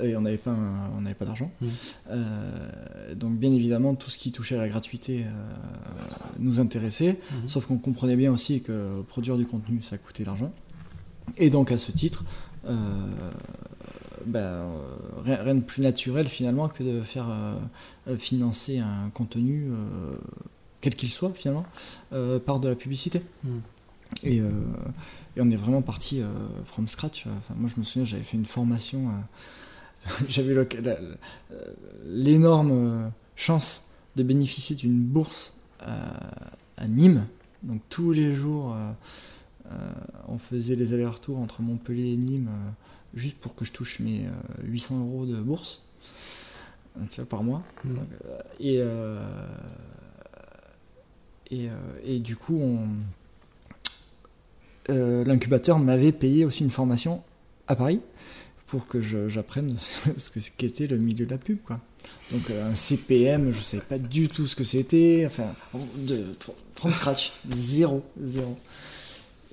[0.02, 0.54] et on n'avait pas,
[0.96, 1.50] on pas d'argent.
[1.61, 1.66] Mmh.
[2.11, 5.30] Euh, donc bien évidemment, tout ce qui touchait à la gratuité euh,
[6.38, 7.48] nous intéressait, mmh.
[7.48, 10.52] sauf qu'on comprenait bien aussi que produire du contenu, ça coûtait l'argent.
[11.37, 12.24] Et donc à ce titre,
[12.66, 12.74] euh,
[14.26, 14.64] ben,
[15.24, 17.26] rien, de plus naturel finalement que de faire
[18.18, 19.70] financer un contenu,
[20.80, 21.66] quel qu'il soit finalement,
[22.44, 23.22] par de la publicité.
[23.44, 23.59] Mmh.
[24.22, 26.22] Et, et, on est vraiment parti
[26.64, 27.26] from scratch.
[27.26, 29.11] Enfin, moi je me souviens, j'avais fait une formation
[30.29, 30.55] j'avais
[32.05, 33.83] l'énorme euh, chance
[34.17, 37.27] de bénéficier d'une bourse à, Nîmes.
[37.62, 38.93] Donc tous les jours, euh,
[39.71, 39.93] euh,
[40.29, 42.51] on faisait les allers-retours entre Montpellier et Nîmes
[43.14, 44.27] juste pour que je touche mes
[44.64, 45.87] 800 euros de bourse
[47.29, 47.62] par mois.
[47.85, 47.97] Mmh.
[48.61, 48.81] Et,
[51.51, 51.69] et,
[52.05, 52.61] et, du coup,
[54.88, 57.23] l'incubateur m'avait payé aussi une formation
[57.69, 58.01] à Paris
[58.66, 61.59] pour que j'apprenne ce qu'était le milieu de la pub.
[61.61, 61.81] Quoi.
[62.33, 65.24] Donc euh, un CPM, je ne savais pas du tout ce que c'était.
[65.27, 65.46] Enfin,
[65.98, 66.24] de,
[66.74, 68.59] from scratch, zéro, zéro.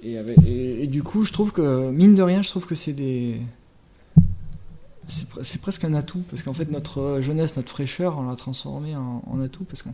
[0.04, 3.40] Et, du coup, je trouve que, mine de rien, je trouve que c'est des...
[5.08, 9.42] C'est presque un atout, parce qu'en fait, notre jeunesse, notre fraîcheur, on l'a transformé en,
[9.42, 9.90] atout, parce que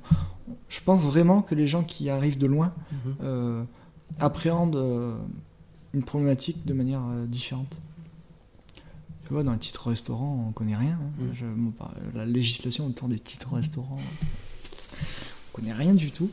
[0.69, 3.13] je pense vraiment que les gens qui arrivent de loin mm-hmm.
[3.23, 3.63] euh,
[4.19, 5.15] appréhendent euh,
[5.93, 7.75] une problématique de manière différente
[9.27, 10.97] Tu vois, dans les titres restaurants, on connaît rien.
[11.01, 11.11] hein.
[11.23, 11.25] Mm.
[11.33, 16.29] Je- bon, par- la législation autour des titres restaurants, on connaît rien du tout.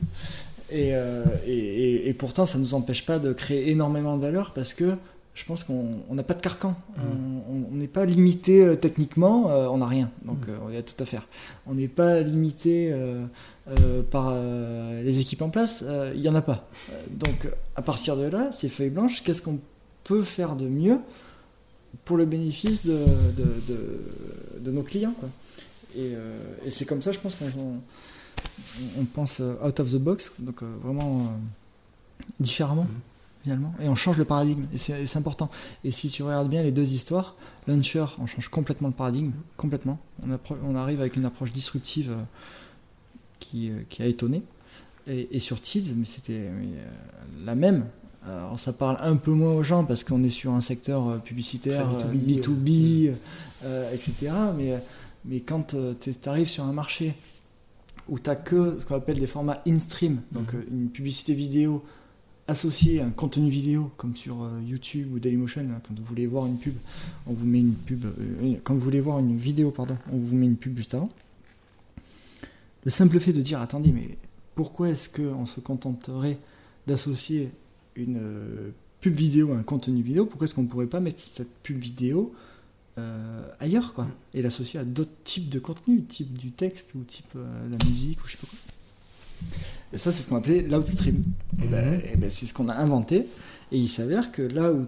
[0.71, 4.21] Et, euh, et, et- et pourtant, ça ne nous empêche pas de créer énormément de
[4.21, 4.95] valeur parce que
[5.33, 6.75] je pense qu'on on n'a pas de carcan.
[6.97, 10.09] On- On n'est pas limité euh, techniquement, euh, on n'a rien.
[10.23, 10.51] Donc, Mm.
[10.69, 11.27] il y a tout à faire.
[11.67, 12.95] On n'est pas limité
[14.09, 14.33] par
[15.03, 16.69] les équipes en place, il n'y en a pas.
[17.09, 19.59] Donc, à partir de là, ces feuilles blanches, qu'est-ce qu'on
[20.05, 20.99] peut faire de mieux
[22.03, 22.97] pour le bénéfice de,
[23.37, 25.29] de, de- de nos clients quoi.
[25.95, 27.45] Et, euh, et c'est comme ça, je pense qu'on
[28.99, 32.99] on- pense euh, out of the box, donc euh, vraiment euh, différemment Mhm.
[33.43, 35.49] finalement, et on change le paradigme, et c'est important.
[35.83, 37.35] Et si tu regardes bien les deux histoires,
[37.67, 39.97] Launcher, on change complètement le paradigme, complètement.
[40.27, 42.15] On, on arrive avec une approche disruptive
[43.39, 44.43] qui, qui a étonné.
[45.07, 46.49] Et, et sur Tease, mais c'était
[47.43, 47.85] la même.
[48.27, 51.17] Alors ça parle un peu moins aux gens parce qu'on est sur un secteur euh,
[51.19, 52.41] publicitaire, Très euh, B2B,
[53.11, 53.15] B2B,
[53.65, 54.31] euh, etc.
[54.57, 54.77] Mais, euh,
[55.25, 57.13] mais quand tu arrives sur un marché
[58.09, 60.59] où tu as que ce qu'on appelle des formats in-stream, donc Mhm.
[60.59, 61.83] euh, une publicité vidéo
[62.47, 66.27] associée à un contenu vidéo, comme sur euh, YouTube ou Dailymotion, là, quand vous voulez
[66.27, 66.75] voir une pub,
[67.27, 70.35] on vous met une pub, euh, quand vous voulez voir une vidéo, pardon, on vous
[70.35, 71.09] met une pub juste avant.
[72.83, 74.17] Le simple fait de dire, attendez, mais
[74.53, 76.37] pourquoi est-ce qu'on se contenterait
[76.85, 77.49] d'associer
[77.95, 81.53] une euh, pub vidéo un contenu vidéo Pourquoi est-ce qu'on ne pourrait pas mettre cette
[81.63, 82.33] pub vidéo
[82.97, 87.25] euh, ailleurs, quoi, et l'associer à d'autres types de contenus, type du texte ou type
[87.35, 88.59] euh, de la musique ou je sais pas quoi
[89.93, 91.23] et ça, c'est ce qu'on appelait l'outstream.
[91.61, 92.01] Et ben, Mhm.
[92.13, 93.27] et ben, c'est ce qu'on a inventé.
[93.71, 94.85] Et il s'avère que là où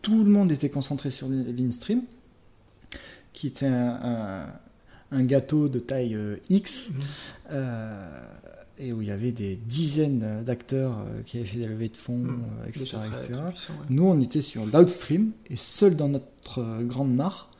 [0.00, 2.02] tout le monde était concentré sur l'instream,
[3.34, 4.46] qui était un, un-
[5.12, 7.00] un gâteau de taille euh, X, Mhm.
[8.78, 11.96] Et où il y avait des dizaines d'acteurs euh, qui avaient fait des levées de
[11.96, 12.42] fonds, Mhm.
[12.62, 12.80] euh, etc.
[12.84, 13.32] Déjà très- etc.
[13.40, 13.86] très puissant, ouais.
[13.90, 17.50] Nous, on était sur l'outstream, et seul dans notre euh, grande mare,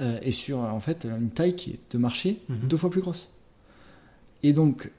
[0.00, 2.68] euh, et sur en fait une taille qui est de marché Mhm.
[2.68, 3.30] deux fois plus grosse.
[4.42, 4.90] Et donc,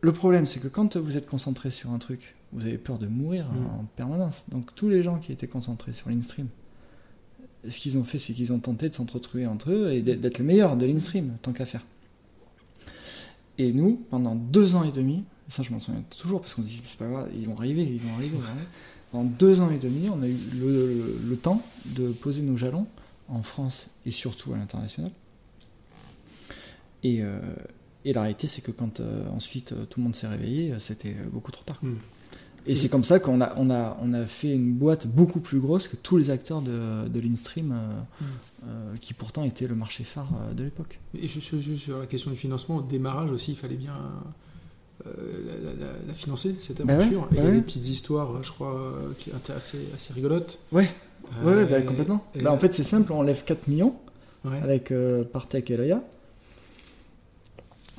[0.00, 3.06] le problème, c'est que quand vous êtes concentré sur un truc, vous avez peur de
[3.08, 3.66] mourir Mhm.
[3.66, 4.44] en permanence.
[4.48, 6.46] Donc, tous les gens qui étaient concentrés sur l'instream,
[7.68, 10.38] ce qu'ils ont fait, c'est qu'ils ont tenté de s'entretrouver entre eux et d'être d'être
[10.38, 11.84] les meilleurs de l'instream, tant qu'à faire.
[13.58, 16.68] Et nous, pendant deux ans et demi, ça je m'en souviens toujours parce qu'on se
[16.68, 18.38] dit c'est pas grave, ils vont arriver, ils vont arriver.
[19.10, 22.86] Pendant deux ans et demi, on a eu le, temps de poser nos jalons
[23.28, 25.10] en France et surtout à l'international.
[27.02, 27.40] Et, euh,
[28.04, 31.52] la réalité, c'est que quand euh, ensuite euh, tout le monde s'est réveillé, c'était beaucoup
[31.52, 31.78] trop tard.
[31.82, 31.96] Mm.
[32.70, 35.58] Et c'est comme ça qu'on a, on a, on a fait une boîte beaucoup plus
[35.58, 37.76] grosse que tous les acteurs de, de l'instream, euh,
[38.20, 38.24] Mm.
[38.68, 40.98] euh, qui pourtant était le marché phare euh, de l'époque.
[41.14, 43.94] Et juste, juste sur la question du financement, au démarrage aussi, il fallait bien
[45.04, 47.28] la, la- la- la financer, cette Bah ouais, aventure.
[47.32, 47.56] et il y bah a ouais.
[47.56, 50.58] des petites histoires, je crois, qui étaient assez, assez rigolotes.
[50.72, 50.90] Ouais,
[51.44, 52.22] ouais, bah, complètement.
[52.34, 53.96] et- Bah, en fait, c'est simple, on lève 4 millions
[54.44, 54.60] ouais.
[54.60, 54.92] avec
[55.32, 56.02] Partech et Laya.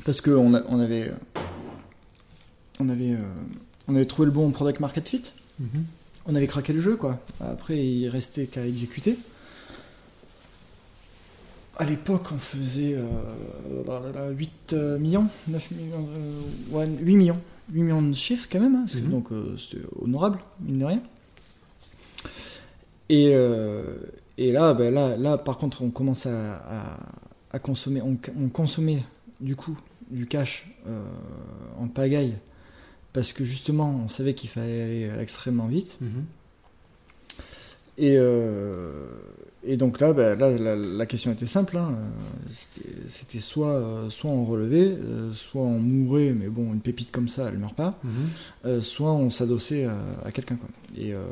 [0.05, 1.11] Parce qu'on a- on avait,
[2.79, 3.15] on, avait,
[3.89, 5.23] on avait trouvé le bon product market fit.
[5.59, 5.83] Mhm.
[6.27, 7.19] on avait craqué le jeu quoi.
[7.41, 9.17] Après il restait qu'à exécuter.
[11.77, 16.41] À l'époque on faisait euh, 8 euh, millions, 9 millions, euh,
[16.77, 17.39] ouais, 8 millions.
[17.71, 19.11] 8 millions de chiffres quand même, hein, parce que Mhm.
[19.11, 21.01] donc euh, c'était honorable, mine de rien.
[23.09, 23.83] Et, euh,
[24.37, 26.99] et là, ben là, là, par contre, on commence à, à-
[27.51, 29.03] à consommer, on, on consommait
[29.39, 29.77] du coup
[30.11, 31.03] du cash euh,
[31.79, 32.35] en pagaille,
[33.13, 35.97] parce que justement, on savait qu'il fallait aller extrêmement vite.
[36.01, 36.25] Mhm.
[37.97, 39.07] Et, euh,
[39.65, 41.75] et donc là, ben, là la, la question était simple.
[41.77, 42.51] hein, euh,
[43.07, 47.27] C'était soit, euh, soit on relevait, euh, soit on mourait, mais bon, une pépite comme
[47.27, 47.99] ça, elle meurt pas.
[48.03, 48.11] Mhm.
[48.65, 49.91] Euh, soit on s'adossait euh,
[50.23, 50.57] à quelqu'un.
[50.97, 51.23] Et, euh,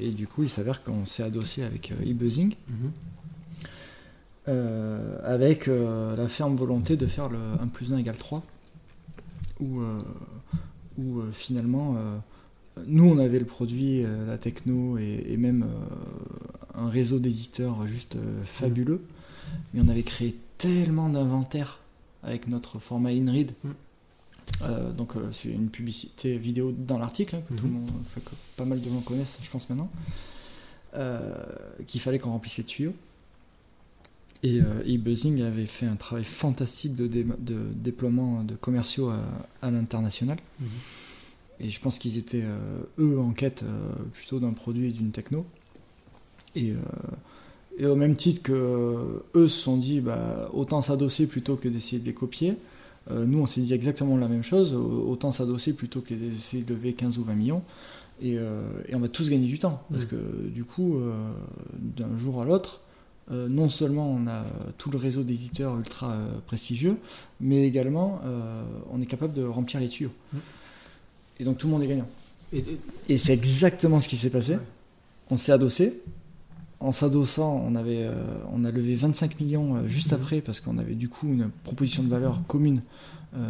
[0.00, 2.90] et du coup, il s'avère qu'on s'est adossé avec euh, eBuzzing, Mhm.
[4.48, 8.42] euh, avec euh, la ferme volonté de faire le 1 plus 1 égale 3,
[9.60, 10.00] où, euh,
[10.98, 12.16] où euh, finalement, euh,
[12.86, 15.66] nous on avait le produit, euh, la techno et, et même
[16.74, 19.00] un réseau d'éditeurs juste euh, fabuleux,
[19.72, 21.80] mais on avait créé tellement d'inventaire
[22.22, 23.52] avec notre format InRead.
[23.64, 23.70] Mm.
[24.62, 27.80] Euh, donc euh, c'est une publicité vidéo dans l'article hein, que, tout le Mhm.
[27.80, 27.90] monde,
[28.24, 29.90] que pas mal de gens connaissent, je pense maintenant,
[30.94, 31.34] euh,
[31.86, 32.94] qu'il fallait qu'on remplisse les tuyaux.
[34.42, 39.20] Et euh, eBuzzing avait fait un travail fantastique de, dé- de déploiement de commerciaux à,
[39.62, 40.38] à l'international.
[40.60, 40.66] Mhm.
[41.60, 45.10] Et je pense qu'ils étaient, euh, eux, en quête euh, plutôt d'un produit et d'une
[45.10, 45.46] techno.
[46.54, 46.76] Et, euh,
[47.78, 51.68] et au même titre que euh, eux se sont dit, bah, autant s'adosser plutôt que
[51.68, 52.56] d'essayer de les copier.
[53.10, 56.62] euh, nous, on s'est dit exactement la même chose, au- autant s'adosser plutôt que d'essayer
[56.62, 57.62] de lever 15 ou 20 millions.
[58.22, 59.82] Et, et, on va tous gagner du temps.
[59.90, 60.16] Parce que
[60.48, 60.96] du coup,
[61.78, 62.80] d'un jour à l'autre,
[63.30, 64.44] euh, non seulement on a
[64.78, 66.96] tout le réseau d'éditeurs ultra euh, prestigieux,
[67.40, 68.62] mais également euh,
[68.92, 70.12] on est capable de remplir les tuyaux.
[70.32, 70.38] Mm.
[71.40, 72.08] Et donc tout le monde est gagnant.
[72.52, 74.54] Et, et- Et c'est exactement ce qui s'est passé.
[74.54, 74.60] Ouais.
[75.30, 76.00] On s'est adossé.
[76.78, 78.08] En s'adossant, on, avait,
[78.52, 80.18] on a levé 25 millions juste Mhm.
[80.20, 82.82] après parce qu'on avait du coup une proposition de valeur commune,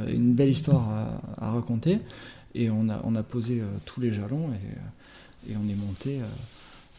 [0.09, 1.99] une belle histoire à, à raconter.
[2.55, 6.21] Et on a, on a posé tous les jalons et, et on est monté,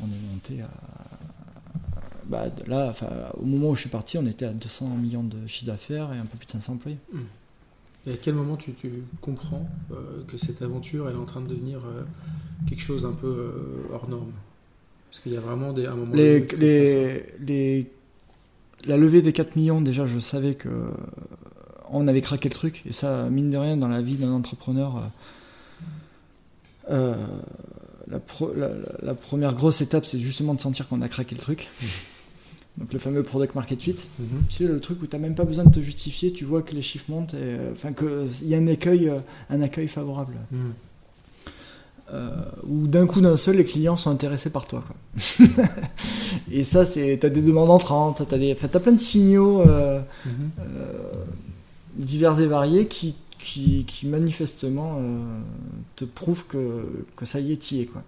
[0.01, 0.69] on est monté à.
[2.29, 2.91] Bah, là,
[3.41, 6.17] au moment où je suis parti, on était à 200 millions de chiffre d'affaires et
[6.17, 6.97] un peu plus de 500 employés.
[8.05, 11.41] et à quel moment tu, tu comprends euh, que cette aventure elle est en train
[11.41, 12.03] de devenir euh,
[12.67, 14.31] quelque chose un peu euh, hors norme?
[15.09, 16.13] Parce qu'il y a vraiment des, un moment.
[17.39, 17.87] Les,
[18.85, 20.91] la levée des 4 millions, déjà, je savais que
[21.89, 22.83] on avait craqué le truc.
[22.85, 25.01] Et ça, mine de rien, dans la vie d'un entrepreneur,
[26.89, 31.35] la, pro- la- la- la première grosse étape, c'est justement de sentir qu'on a craqué
[31.35, 31.67] le truc.
[32.77, 33.95] Donc le fameux product market fit.
[34.19, 34.27] Mhm.
[34.49, 36.61] Tu sais, le truc où tu n'as même pas besoin de te justifier, tu vois
[36.61, 39.87] que les chiffres montent, et, euh, enfin qu'il y a un accueil, euh, un accueil
[39.87, 40.35] favorable.
[40.51, 40.73] Mhm.
[42.13, 42.29] Euh,
[42.65, 44.95] où d'un coup d'un seul les clients sont intéressés par toi quoi.
[46.49, 50.51] et ça c'est t'as des demandes entrantes t'as des t'as plein de signaux Mhm.
[51.97, 55.01] divers et variés qui qui, qui manifestement
[55.97, 56.85] te prouvent que,
[57.17, 58.03] que ça y est t'y es quoi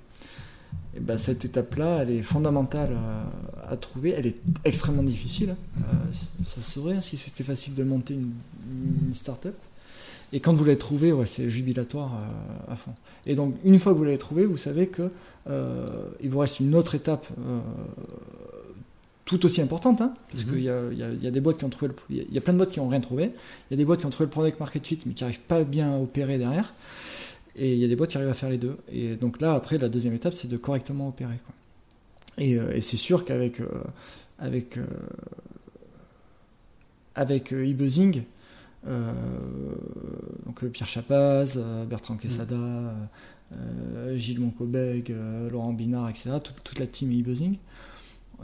[0.98, 2.96] et ben cette étape là elle est fondamentale
[3.68, 5.82] à, à trouver elle est extrêmement difficile Euh,
[6.46, 8.32] ça se saurait hein, si c'était facile de monter une,
[9.08, 9.56] une start-up
[10.32, 12.92] et quand vous l'avez trouvé, ouais, c'est jubilatoire euh, à fond.
[13.26, 15.10] Et donc, une fois que vous l'avez trouvé, vous savez que
[15.50, 15.90] euh,
[16.22, 17.60] il vous reste une autre étape euh,
[19.26, 20.52] tout aussi importante, hein, parce Mhm.
[20.54, 21.96] qu'il y a, il y a- il y a des boîtes qui ont trouvé, le,
[22.12, 23.32] il y y a plein de boîtes qui n'ont rien trouvé.
[23.70, 25.42] Il y a des boîtes qui ont trouvé le product market fit, mais qui n'arrivent
[25.42, 26.74] pas bien à opérer derrière.
[27.56, 28.78] Et il y a des boîtes qui arrivent à faire les deux.
[28.92, 31.40] Et donc là, après, la deuxième étape, c'est de correctement opérer.
[31.46, 31.56] quoi.
[32.38, 33.68] Et, euh, et c'est sûr qu'avec euh,
[34.40, 34.86] avec, euh,
[37.16, 38.24] avec e-buzzing,
[38.88, 39.14] euh,
[40.46, 42.94] donc Pierre Chapaz, Bertrand Quesada, euh,
[43.54, 45.14] euh, Gilles Moncobeg,
[45.52, 47.58] Laurent Binard, etc., toute, toute la team e-buzzing,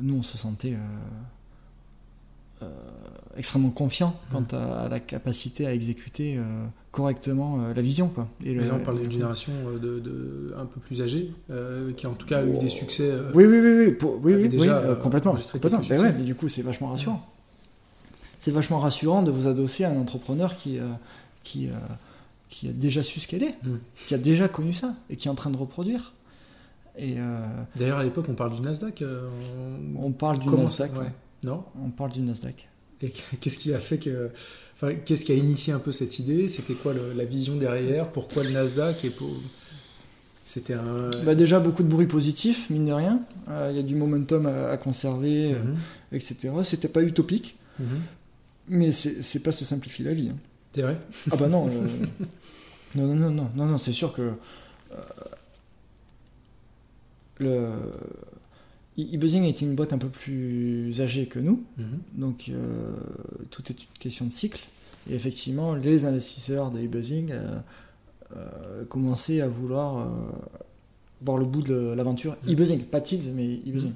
[0.01, 0.75] nous on se sentait
[3.37, 6.39] extrêmement confiant quant à, à la capacité à exécuter
[6.95, 8.07] correctement euh, la vision.
[8.07, 8.27] Quoi.
[8.43, 11.33] Et Et le- là, on parle d'une génération euh, de, de- un peu plus âgée,
[11.51, 13.09] euh, qui en tout cas a eu des succès.
[13.11, 15.35] euh, Oui, oui, oui, oui, pour- oui, oui, déjà, oui, euh, complètement.
[15.51, 15.81] complètement.
[15.89, 17.21] Ben ouais, mais du coup, c'est vachement rassurant.
[18.39, 20.83] C'est vachement rassurant de vous adosser à un entrepreneur qui, euh,
[21.43, 21.71] qui, euh,
[22.49, 23.77] qui a déjà su ce qu'elle est, Mm.
[24.07, 26.13] qui a déjà connu ça et qui est en train de reproduire.
[26.97, 29.01] Et euh, D'ailleurs, à l'époque, on parle du Nasdaq.
[29.01, 29.27] euh,
[29.97, 30.05] on...
[30.05, 30.91] on parle du Comment Nasdaq.
[30.91, 31.05] ça- ouais.
[31.07, 31.11] ouais.
[31.43, 31.63] Non?
[31.83, 32.67] On parle du Nasdaq.
[33.01, 34.29] Et qu'est-ce qui a fait que.
[34.75, 36.47] Enfin, qu'est-ce qui a initié un peu cette idée?
[36.47, 38.09] C'était quoi le- la vision derrière?
[38.11, 39.05] Pourquoi le Nasdaq?
[39.05, 39.29] Et pour...
[40.43, 41.09] C'était un.
[41.23, 43.19] Bah déjà, beaucoup de bruit positif, mine de rien.
[43.49, 45.77] Euh, Il y a du momentum à, à conserver, euh, Mhm.
[46.11, 46.35] etc.
[46.63, 47.85] C'était pas utopique, Mhm.
[48.67, 50.29] mais c'est pas se simplifier la vie.
[50.29, 50.37] hein.
[50.73, 50.97] C'est vrai?
[51.31, 51.71] Ah bah non, euh,
[52.95, 54.33] non, non, non, non, non, non, c'est sûr que
[57.39, 57.69] le
[58.97, 61.99] e-buzzing est une boîte un peu plus âgée que nous, Mhm.
[62.13, 62.95] donc euh,
[63.51, 64.65] tout est une question de cycle.
[65.09, 67.57] Et effectivement, les investisseurs de e-buzzing euh,
[68.35, 70.09] euh, commençaient à vouloir
[71.21, 72.53] voir le bout de l'aventure Mhm.
[72.53, 73.93] e-buzzing, pas Tids, mais e-buzzing.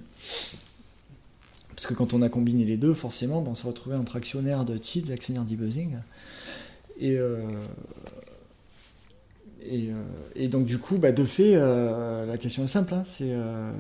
[1.76, 4.66] Parce que quand on a combiné les deux, forcément, ben, on s'est retrouvé entre actionnaire
[4.66, 5.96] de Tids et actionnaire d'e-buzzing.
[7.00, 7.18] Et, et,
[9.92, 10.04] euh,
[10.36, 13.72] et donc, du coup, bah, de fait, euh, la question est simple hein, c'est euh,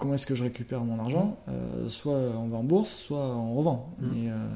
[0.00, 3.54] comment est-ce que je récupère mon argent Euh, Soit on va en bourse, soit on
[3.54, 3.94] revend.
[4.00, 4.06] Mm.
[4.12, 4.48] Mais euh,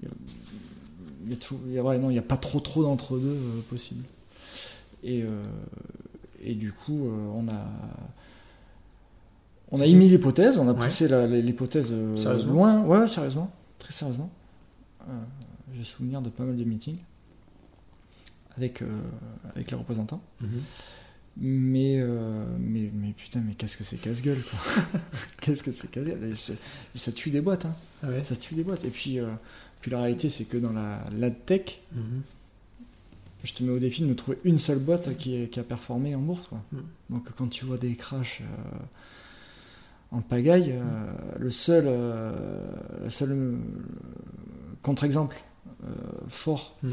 [0.00, 2.36] il y a- y a tout- il y a- ouais, non, il n'y a pas
[2.38, 4.04] trop trop d'entre-deux euh, possible.
[5.02, 5.24] Et,
[6.42, 7.62] et du coup, on a.
[9.72, 11.08] On a émis l'hypothèse, on a poussé
[11.42, 11.92] l'hypothèse
[12.52, 12.82] loin.
[12.84, 13.50] Ouais, sérieusement.
[13.78, 14.30] Très sérieusement.
[15.08, 15.12] Euh,
[15.74, 16.98] J'ai souvenir de pas mal de meetings
[18.56, 18.86] avec, euh,
[19.54, 20.20] avec les représentants.
[20.42, 20.60] Mhm.
[21.42, 25.00] Mais, euh, mais, mais putain, mais qu'est-ce que c'est casse-gueule, quoi.
[25.40, 26.34] qu'est-ce que c'est casse-gueule.
[26.94, 27.74] Ça tue des boîtes, hein.
[28.02, 28.84] Ah ouais Ça tue des boîtes.
[28.84, 29.26] Et puis, euh,
[29.80, 32.22] puis la réalité, c'est que dans la, la tech, Mhm.
[33.42, 36.20] je te mets au défi de me trouver une seule boîte qui, a performé en
[36.20, 36.48] bourse.
[36.48, 36.62] Quoi.
[36.72, 36.78] Mm.
[37.08, 38.78] Donc quand tu vois des crashs euh,
[40.10, 41.88] en pagaille, euh, le seul,
[43.08, 43.56] seul
[44.82, 45.36] contre-exemple
[46.28, 46.88] fort, Mm.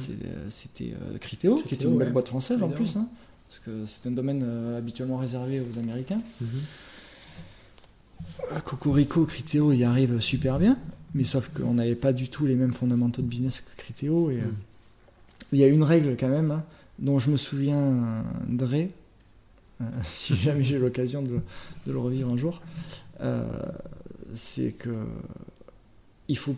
[0.50, 2.14] c'était Criteo, qui était une belle ouais.
[2.14, 3.10] boîte française en plus, hein,
[3.48, 6.22] parce que c'est un domaine euh, habituellement réservé aux Américains.
[6.42, 6.48] Mhm.
[8.54, 10.78] Euh, Cocorico, Criteo y arrive super bien,
[11.14, 14.32] mais sauf qu'on n'avait pas du tout les mêmes fondamentaux de business que Criteo.
[14.32, 14.56] Et, euh, Mm.
[15.54, 16.64] il y a une règle quand même, hein,
[17.00, 18.92] dont je me souviendrai,
[20.04, 21.40] si jamais j'ai l'occasion de,
[21.86, 22.62] de, le revivre un jour,
[24.34, 24.90] c'est que
[26.28, 26.56] il faut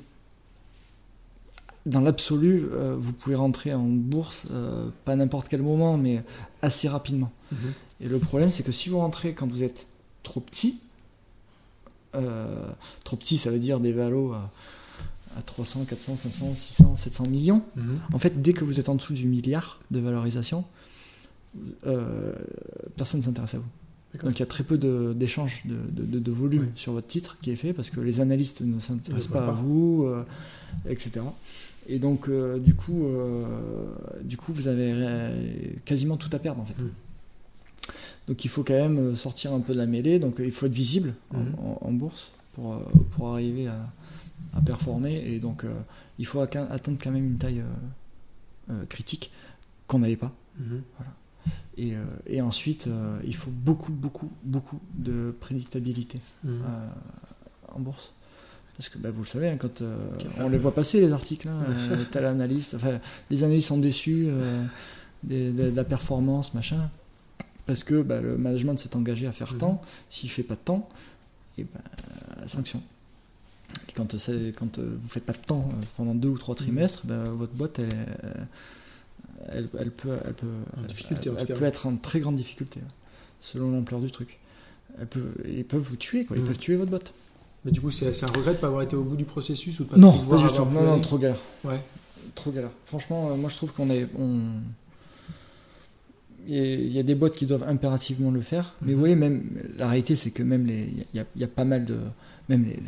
[1.85, 6.23] dans l'absolu, euh, vous pouvez rentrer en bourse, euh, pas n'importe quel moment, mais
[6.61, 7.31] assez rapidement.
[7.51, 7.73] Mhm.
[8.01, 9.87] Et le problème, c'est que si vous rentrez quand vous êtes
[10.23, 10.79] trop petit,
[12.15, 12.67] euh,
[13.03, 14.49] trop petit, ça veut dire des valos à,
[15.45, 17.63] 300, 400, 500, 600, 700 millions.
[17.75, 17.99] Mhm.
[18.13, 20.65] En fait, dès que vous êtes en dessous du milliard de valorisation,
[22.97, 23.69] personne ne s'intéresse à vous.
[24.23, 24.77] Donc il y a très peu
[25.13, 28.79] d'échanges de, de, volume sur votre titre qui est fait parce que les analystes ne
[28.79, 30.09] s'intéressent pas, à vous,
[30.87, 31.21] etc.
[31.89, 33.43] Et donc, euh, du, coup, euh,
[34.23, 36.75] du coup, vous avez quasiment tout à perdre en fait.
[38.27, 40.19] Donc, il faut quand même sortir un peu de la mêlée.
[40.19, 41.97] Donc, il faut être visible en, mm.
[41.97, 42.79] bourse pour, euh,
[43.11, 45.15] pour arriver à, performer.
[45.33, 45.65] Et donc,
[46.19, 47.63] il faut atteindre quand même une taille
[48.87, 49.31] critique
[49.87, 50.31] qu'on n'avait pas.
[50.61, 50.81] Mm-hmm.
[51.77, 51.93] Et,
[52.27, 52.89] et, ensuite,
[53.25, 56.61] il faut beaucoup, beaucoup, beaucoup de prédictabilité mm.
[57.69, 58.13] en bourse.
[58.79, 59.97] Parce que bah, vous le savez, hein, quand euh,
[60.37, 64.63] on les voit passer les articles, hein, euh, analyste, enfin, les analystes sont déçus euh,
[65.23, 66.89] de, la performance, machin,
[67.65, 69.57] parce que bah, le management s'est engagé à faire mhm.
[69.59, 70.87] tant, s'il ne fait pas de temps,
[71.57, 72.81] et ben sanction.
[73.89, 74.15] Et quand,
[74.57, 77.89] quand vous ne faites pas de temps pendant deux ou trois trimestres, votre boîte, elle,
[79.47, 82.81] elle, peut, elle, peut, elle, peut être en très grande difficulté,
[83.39, 84.39] selon l'ampleur du truc.
[85.09, 86.35] Peut, ils peuvent vous tuer, quoi.
[86.35, 86.47] ils mhm.
[86.47, 87.13] peuvent tuer votre.
[87.65, 89.79] Mais du coup, c'est un regret de ne pas avoir été au bout du processus
[89.79, 90.65] ou de pas Non, pas du tout.
[90.65, 91.39] Non, non, trop galère.
[91.63, 91.79] Ouais.
[92.35, 92.71] Trop galère.
[92.85, 94.07] Franchement, euh, moi je trouve qu'on est.
[94.17, 94.39] On...
[96.47, 98.73] Il y a des boîtes qui doivent impérativement le faire.
[98.81, 99.43] Mais vous voyez, même
[99.77, 101.97] la réalité, c'est que même les, il y, a, pas mal de,
[102.47, 102.79] même les,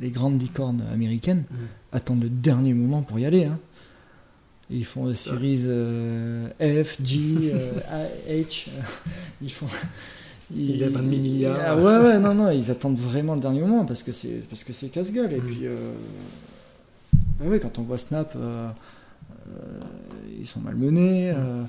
[0.00, 1.58] les, grandes licornes américaines mhm.
[1.92, 3.44] attendent le dernier moment pour y aller.
[3.44, 3.58] Hein.
[4.70, 7.72] Ils font series euh, F, G, euh,
[8.28, 8.68] H.
[9.42, 9.66] ils font,
[10.54, 11.58] il y a 20 milliards.
[11.64, 14.64] Ah ouais, ouais, non, non, ils attendent vraiment le dernier moment parce que c'est parce
[14.64, 15.32] que c'est casse-gueule.
[15.32, 15.46] Et mm.
[15.46, 15.92] puis, euh,
[17.38, 18.68] bah ouais, quand on voit Snap, euh,
[19.48, 19.80] euh,
[20.38, 21.32] ils sont malmenés.
[21.32, 21.66] Mm.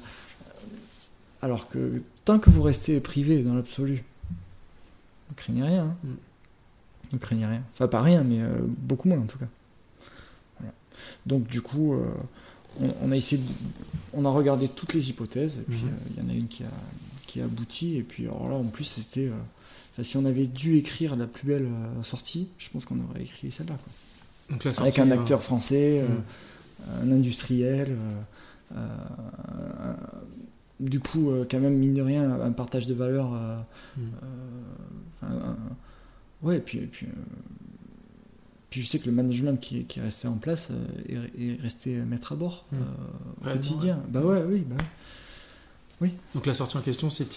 [1.41, 4.03] alors que tant que vous restez privé dans l'absolu,
[5.29, 5.83] ne craignez rien.
[5.83, 5.95] Hein.
[6.03, 6.13] Mm.
[7.13, 7.63] Ne craignez rien.
[7.73, 9.47] Enfin, pas rien, mais beaucoup moins en tout cas.
[11.25, 11.95] Donc, du coup,
[12.79, 13.41] on, a essayé,
[14.13, 15.83] on a regardé toutes les hypothèses, et puis
[16.15, 16.69] il y en a une qui a
[17.31, 17.97] qui aboutit.
[17.97, 19.27] Et puis alors là, en plus, c'était.
[19.27, 23.21] Euh, si on avait dû écrire la plus belle euh, sortie, je pense qu'on aurait
[23.21, 23.77] écrit celle-là.
[24.49, 27.03] Donc Avec un acteur euh, français, hmm.
[27.03, 27.95] un industriel.
[30.79, 33.31] du coup, quand même, mine de rien, un partage de valeur.
[33.95, 34.09] Hmm.
[36.41, 36.79] ouais, et puis.
[36.79, 37.07] puis
[38.71, 40.71] puis je sais que le management qui, qui est resté en place
[41.07, 42.77] est, resté maître à bord hmm.
[43.41, 44.01] au quotidien.
[44.09, 44.83] Bah ouais, oui, bah
[46.01, 46.11] oui.
[46.33, 47.27] Donc la sortie en question, c'est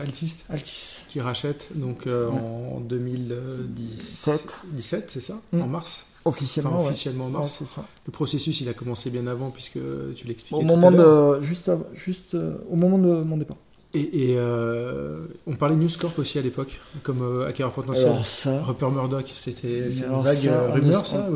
[0.00, 0.44] Altis.
[0.50, 1.04] Altis.
[1.08, 5.40] Qui rachète donc euh, en 2017, 17, c'est ça?
[5.52, 5.62] Mm.
[5.62, 6.06] En mars?
[6.26, 6.84] Officiellement.
[6.84, 7.56] officiellement en mars.
[7.58, 7.86] c'est ça.
[8.06, 9.78] Le processus, il a commencé bien avant, puisque
[10.16, 10.62] tu l'expliquais.
[10.62, 13.56] Au moment de, juste, juste euh, au moment de mon départ.
[13.92, 18.06] Et, euh, on parlait de News Corp aussi à l'époque, comme acquéreur potentiel.
[18.06, 18.62] Alors ça.
[18.62, 21.28] Rupert Murdoch, c'était une vague rumeur, ça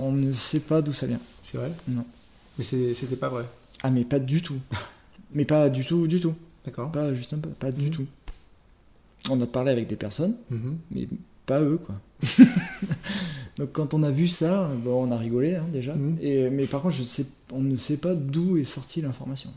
[0.00, 1.20] on, ne sait pas d'où ça vient.
[1.42, 1.70] C'est vrai?
[1.86, 2.04] Non.
[2.58, 3.44] Mais c'était pas vrai.
[3.82, 4.58] Ah, mais pas du tout.
[5.32, 6.34] Mais pas du tout, du tout.
[6.64, 6.90] D'accord.
[6.90, 7.90] Pas juste un peu, pas du mhm.
[7.90, 8.06] tout.
[9.30, 10.78] On a parlé avec des personnes, mhm.
[10.90, 11.08] mais
[11.46, 11.94] pas eux, quoi.
[13.58, 15.94] Donc quand on a vu ça, bon, on a rigolé hein, déjà.
[15.94, 16.18] Mhm.
[16.20, 19.50] Et, mais par contre, je sais, on ne sait pas d'où est sortie l'information.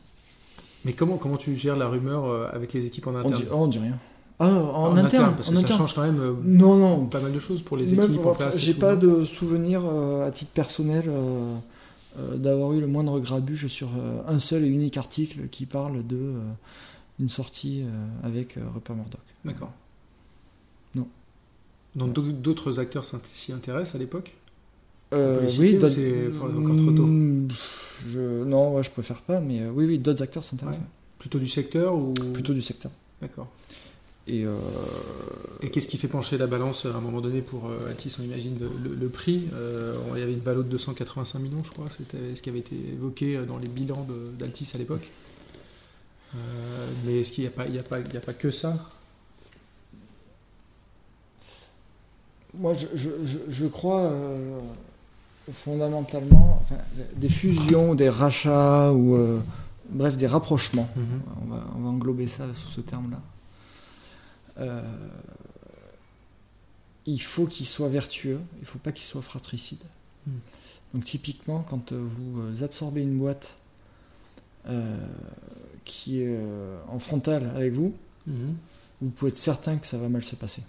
[0.85, 3.45] Mais comment, comment tu gères la rumeur euh, avec les équipes en interne on dit,
[3.51, 3.97] oh, on dit rien.
[4.39, 7.05] Ah, en, interne, parce que ça change quand même euh, non, non.
[7.05, 8.59] pas mal de choses pour les équipes en place.
[8.59, 11.09] J'ai pas de souvenir euh, à titre personnel
[12.19, 16.05] euh, d'avoir eu le moindre grabuge sur euh, un seul et unique article qui parle
[16.05, 16.51] de euh,
[17.19, 17.83] une sortie
[18.23, 19.19] avec Rupert Murdoch.
[19.45, 19.71] D'accord.
[20.95, 21.07] Non.
[21.95, 24.35] Donc d'autres acteurs s'y intéressent à l'époque?
[25.11, 27.07] Oui, c'est encore trop tôt?
[28.07, 30.83] Je, non, ouais, je préfère pas, mais oui, oui, d'autres acteurs s'intéressent.
[31.17, 32.13] Plutôt du secteur ou?
[32.33, 32.91] Plutôt du secteur.
[33.21, 33.47] D'accord.
[34.29, 34.57] Euh,
[35.61, 38.23] Et, qu'est-ce qui fait pencher la balance à un moment donné pour euh, Altis On
[38.23, 39.43] imagine le, prix.
[39.53, 41.87] Euh, il y avait une valeur de 285 millions, je crois.
[41.89, 45.07] C'était ce qui avait été évoqué dans les bilans d'Altis à l'époque?
[47.05, 48.75] mais est-ce qu'il n'y a, pas, a, pas, a pas que ça?
[52.55, 54.11] Moi, je, crois
[55.51, 56.61] fondamentalement
[57.17, 59.17] des fusions, des rachats ou
[59.89, 60.89] bref des rapprochements.
[60.97, 61.41] Mm-hmm.
[61.41, 63.19] on, va, on va englober ça sous ce terme-là
[64.59, 64.81] euh,
[67.05, 69.83] il faut qu'il soit vertueux, il ne faut pas qu'il soit fratricide.
[70.25, 70.37] Hmm.
[70.93, 73.57] Donc typiquement, quand vous euh, absorbez une boîte
[74.67, 75.05] euh,
[75.83, 76.39] qui est
[76.87, 77.93] en frontale avec vous,
[78.27, 78.55] mhm.
[79.01, 80.63] vous pouvez être certain que ça va mal se passer.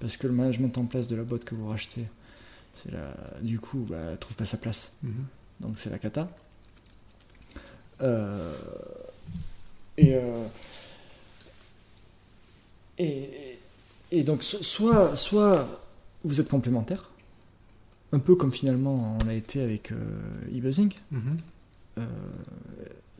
[0.00, 2.06] Parce que le management en place de la boîte que vous rachetez,
[2.90, 4.92] la, du coup, bah, trouve pas sa place.
[5.02, 5.24] Mhm.
[5.60, 6.28] Donc c'est la cata.
[8.00, 8.54] Euh,
[10.00, 10.46] euh,
[12.98, 13.58] et,
[14.12, 15.66] et, donc, soit, soit
[16.24, 17.10] vous êtes complémentaires,
[18.12, 19.96] un peu comme finalement on a été avec euh,
[20.52, 20.92] eBuzzing.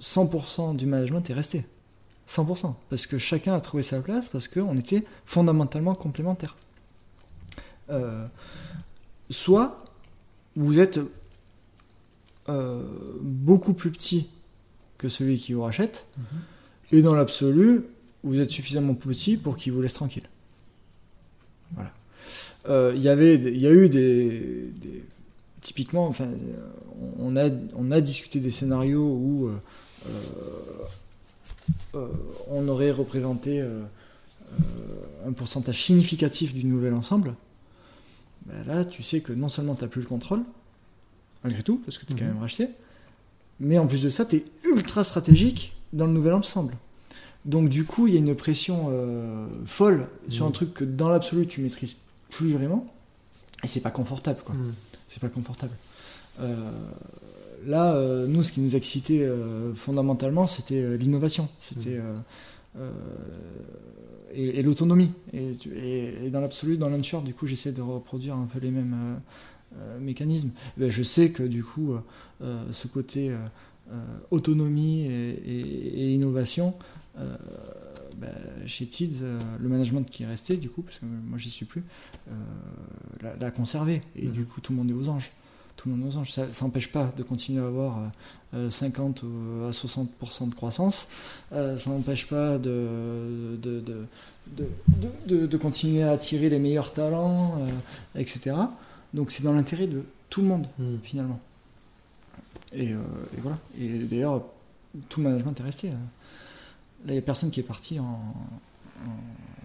[0.00, 1.64] 100% du management est resté.
[2.28, 2.74] 100%.
[2.90, 6.56] Parce que chacun a trouvé sa place, parce qu'on était fondamentalement complémentaires.
[7.90, 8.26] Euh,
[9.30, 9.84] soit
[10.56, 11.00] vous êtes
[12.48, 12.82] euh,
[13.20, 14.28] beaucoup plus petit
[14.96, 16.24] que celui qui vous rachète, mhm.
[16.92, 17.84] et dans l'absolu,
[18.24, 20.28] vous êtes suffisamment petit pour qu'il vous laisse tranquille.
[21.74, 21.92] Voilà.
[22.68, 24.72] Euh, il y avait, il y a eu des,
[25.60, 26.28] typiquement, enfin,
[27.18, 29.50] on a, on a discuté des scénarios où
[32.50, 33.62] on aurait représenté
[35.26, 37.34] un pourcentage significatif du nouvel ensemble.
[38.48, 40.42] Bah, là, tu sais que non seulement tu n'as plus le contrôle,
[41.44, 42.32] malgré tout, parce que tu es quand mhm.
[42.32, 42.68] même racheté,
[43.60, 46.74] mais en plus de ça, tu es ultra stratégique dans le nouvel ensemble.
[47.44, 50.54] Donc du coup, il y a une pression euh, folle sur un mhm.
[50.54, 51.96] truc que dans l'absolu, tu maîtrises
[52.30, 52.86] plus vraiment,
[53.64, 54.54] et c'est pas confortable, quoi.
[54.54, 54.74] Mhm.
[55.08, 55.72] C'est pas confortable.
[56.40, 56.54] Euh,
[57.66, 59.28] là, euh, nous, ce qui nous excitait
[59.74, 61.48] fondamentalement, c'était l'innovation.
[61.58, 61.98] C'était
[64.34, 65.12] et, l'autonomie.
[65.32, 69.16] Et, dans l'absolu, dans l'unsure, du coup, j'essaie de reproduire un peu les mêmes euh,
[69.78, 70.50] euh, mécanismes.
[70.76, 71.94] Ben, je sais que du coup,
[72.42, 73.34] euh, ce côté
[74.30, 76.74] autonomie et, innovation,
[77.16, 78.34] ben,
[78.66, 79.22] chez TIDS,
[79.58, 81.82] le management qui est resté, du coup, parce que moi j'y suis plus,
[83.40, 84.02] l'a conservé.
[84.16, 84.32] Et mmh.
[84.32, 85.30] du coup, tout le monde est aux anges
[85.78, 86.32] tout le monde aux anges.
[86.32, 88.10] Ça n'empêche pas de continuer à avoir
[88.68, 91.08] 50 euh, à 60% de croissance.
[91.52, 93.82] Euh, ça n'empêche pas de de,
[95.26, 98.56] de, de, continuer à attirer les meilleurs talents, euh, etc.
[99.14, 100.96] Donc c'est dans l'intérêt de tout le monde, hmm.
[101.02, 101.40] finalement.
[102.72, 102.92] Et,
[103.38, 103.56] voilà.
[103.80, 104.42] Et d'ailleurs,
[105.08, 105.90] tout le management est resté.
[105.90, 105.96] Là,
[107.06, 108.20] il n'y a personne qui est parti en,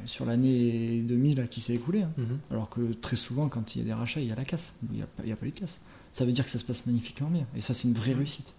[0.06, 2.04] sur l'année 2000 qui s'est écoulée.
[2.04, 2.12] Hein.
[2.18, 2.38] Hmm.
[2.52, 4.76] Alors que très souvent, quand il y a des rachats, il y a la casse.
[4.92, 5.80] Il n'y a, a, pas eu de casse
[6.14, 7.46] ça veut dire que ça se passe magnifiquement bien.
[7.58, 8.54] Et ça, c'est une vraie réussite.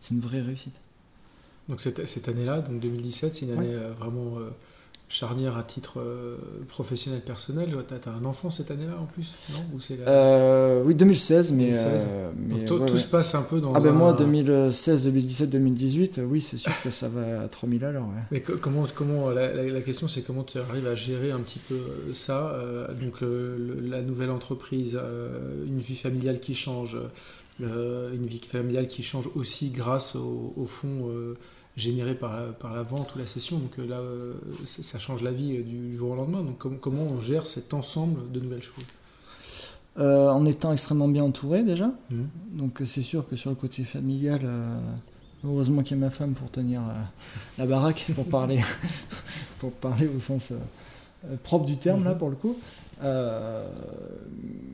[0.00, 0.78] C'est une vraie réussite.
[1.68, 4.50] Donc cette, cette année-là, donc 2017, c'est une année euh, vraiment euh,
[5.08, 6.36] charnière à titre euh,
[6.68, 7.74] professionnel personnel.
[7.88, 9.78] Tu as, un enfant cette année-là en plus non?
[10.06, 11.72] Euh, Oui, 2016, mais.
[12.36, 13.72] mais tout se passe un peu dans.
[13.74, 17.92] Ah ben moi, 2016, 2017, 2018, oui, c'est sûr que ça va à 3000 à
[17.92, 18.06] l'heure.
[18.30, 21.78] Mais comment, comment la, la, question, c'est comment tu arrives à gérer un petit peu
[22.12, 22.58] ça
[23.00, 25.00] Donc, la nouvelle entreprise,
[25.66, 26.98] une vie familiale qui change.
[27.60, 31.08] une vie familiale qui change aussi grâce au, au fond
[31.78, 33.58] généré par la, par la vente ou la session.
[33.58, 36.42] Donc euh, là, euh, ça change la vie euh, du jour au lendemain.
[36.42, 38.84] Donc comment on gère cet ensemble de nouvelles choses?
[39.96, 41.90] En étant extrêmement bien entouré déjà.
[42.10, 42.22] Mmh.
[42.52, 44.42] Donc c'est sûr que sur le côté familial,
[45.44, 46.82] heureusement qu'il y a ma femme pour tenir
[47.58, 48.60] la baraque, pour parler,
[49.58, 50.52] pour parler au sens
[51.42, 52.18] propre du terme là mmh.
[52.18, 52.56] pour le coup.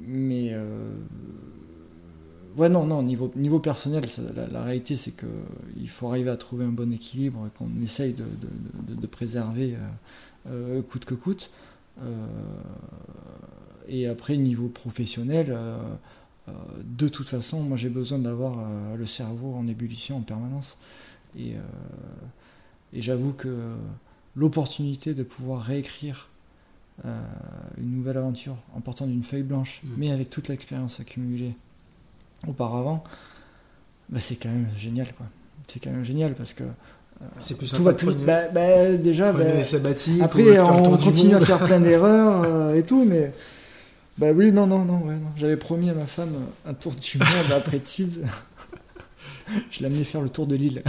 [0.07, 0.55] mais
[2.57, 4.03] Ouais, non, non, niveau, niveau personnel,
[4.53, 8.95] la, réalité c'est qu'il faut arriver à trouver un bon équilibre qu'on essaye de, de,
[8.95, 11.51] de, préserver euh, euh, coûte que coûte.
[12.01, 12.27] Euh,
[13.89, 15.57] et après, niveau professionnel,
[16.85, 20.79] de toute façon, moi j'ai besoin d'avoir le cerveau en ébullition en permanence.
[21.39, 21.53] Et,
[22.95, 23.75] et j'avoue que
[24.37, 26.31] l'opportunité de pouvoir réécrire
[27.05, 29.89] une nouvelle aventure en partant d'une feuille blanche, mmh.
[29.99, 31.55] mais avec toute l'expérience accumulée
[32.49, 33.05] auparavant,
[34.09, 35.13] bah, c'est quand même génial.
[35.15, 35.27] quoi.
[35.69, 38.25] C'est quand même génial parce que euh, c'est plus tout va plus vite.
[38.25, 39.45] Bah, bah, déjà, bah,
[40.23, 43.33] après, on continue à faire plein d'erreurs euh, et tout, mais
[44.19, 45.31] bah oui, non, non, non, ouais, non.
[45.37, 46.35] J'avais promis à ma femme
[46.67, 48.21] un tour du monde après Tiz.
[49.71, 50.83] Je l'ai amené faire le tour de l'île.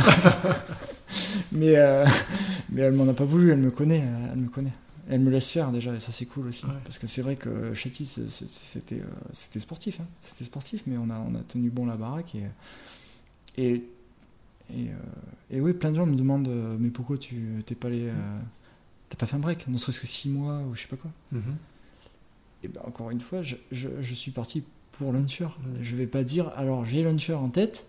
[1.52, 2.06] mais, euh,
[2.72, 4.74] mais elle m'en a pas voulu, elle me connaît, elle me connaît
[5.08, 6.66] elle me laisse faire déjà, et ça c'est cool aussi.
[6.84, 10.00] Parce que c'est vrai que c'était, euh, c'était sportif.
[10.00, 10.08] Hein.
[10.22, 12.36] C'était sportif, mais on a, on a tenu bon la baraque.
[12.36, 12.46] Et,
[13.58, 13.84] et,
[14.74, 14.90] et,
[15.54, 18.10] euh, oui, plein de gens me demandent euh, Mais pourquoi tu t'es pas allé.
[19.10, 21.12] t'as pas fait un break, ne serait-ce que 6 mois ou je sais pas quoi.
[21.34, 22.64] Mm-hmm.
[22.64, 25.50] Et ben encore une fois, je, je, je suis parti pour Launcher.
[25.60, 25.76] Mm.
[25.82, 27.86] Je vais pas dire Alors j'ai Launcher en tête,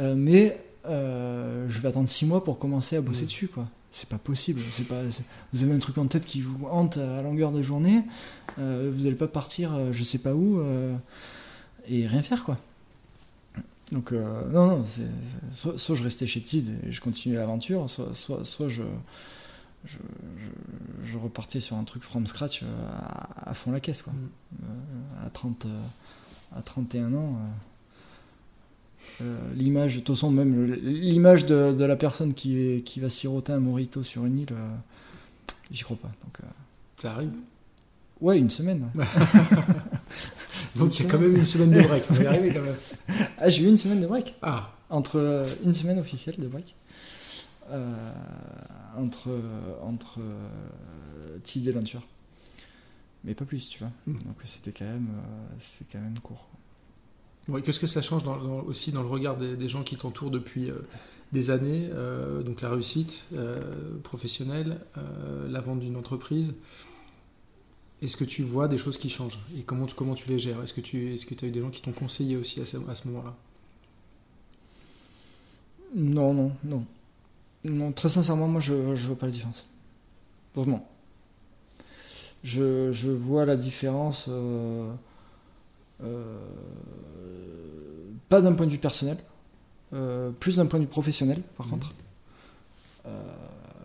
[0.00, 3.26] mais je vais attendre 6 mois pour commencer à bosser mm.
[3.26, 4.60] dessus, quoi c'est pas possible.
[4.70, 5.02] C'est pas,
[5.52, 8.02] vous avez un truc en tête qui vous hante à longueur de journée,
[8.58, 10.94] euh, vous n'allez pas partir euh, je sais pas où euh,
[11.88, 12.56] et rien faire quoi.
[13.92, 14.84] Donc non, non
[15.50, 18.82] soit, je restais chez Tid et je continuais l'aventure, soit, soit, soit je,
[19.86, 22.64] je, repartais sur un truc from scratch
[23.46, 24.02] à, fond la caisse.
[24.02, 24.12] Quoi.
[24.12, 25.24] Mm.
[25.24, 25.66] à, 30,
[26.54, 27.38] à 31 ans,
[29.54, 34.02] l'image, de toute façon, même l'image de, la personne qui, qui va siroter un morito
[34.02, 34.54] sur une île,
[35.70, 36.10] j'y crois pas.
[36.24, 36.40] Donc,
[37.00, 37.32] Ça arrive
[38.20, 38.90] Ouais, une semaine.
[40.76, 42.04] Donc il y a quand même une semaine de break.
[42.10, 42.76] On va y arriver quand même.
[43.38, 44.34] Ah, j'ai eu une semaine de break.
[44.42, 44.72] Ah.
[44.90, 46.74] Entre euh, une semaine officielle de break.
[47.70, 48.12] Euh,
[48.96, 49.30] entre
[49.82, 52.00] entre euh, et Launcher.
[53.24, 53.90] Mais pas plus, tu vois.
[54.06, 54.18] Hmm.
[54.18, 56.48] Donc c'était quand même euh, c'est quand même court.
[57.64, 58.22] Qu'est-ce que ça change
[58.66, 60.70] aussi dans le regard des, gens qui t'entourent depuis
[61.32, 61.88] des années
[62.44, 63.24] Donc la réussite
[64.02, 64.78] professionnelle,
[65.48, 66.54] la vente d'une entreprise?
[68.00, 69.40] Est-ce que tu vois des choses qui changent?
[69.58, 70.62] Et comment, comment tu les gères?
[70.62, 72.76] Est-ce que tu est que as eu des gens qui t'ont conseillé aussi à ce,
[72.88, 73.34] à ce moment-là?
[75.96, 76.84] Non, non, non.
[77.64, 79.64] Non, très sincèrement, moi, je ne vois pas la différence.
[80.54, 80.88] Vraiment.
[82.44, 84.92] Je, je vois la différence, euh,
[86.04, 86.38] euh,
[88.28, 89.18] pas d'un point de vue personnel,
[89.92, 91.70] euh, plus d'un point de vue professionnel, par mmh.
[91.70, 91.92] contre.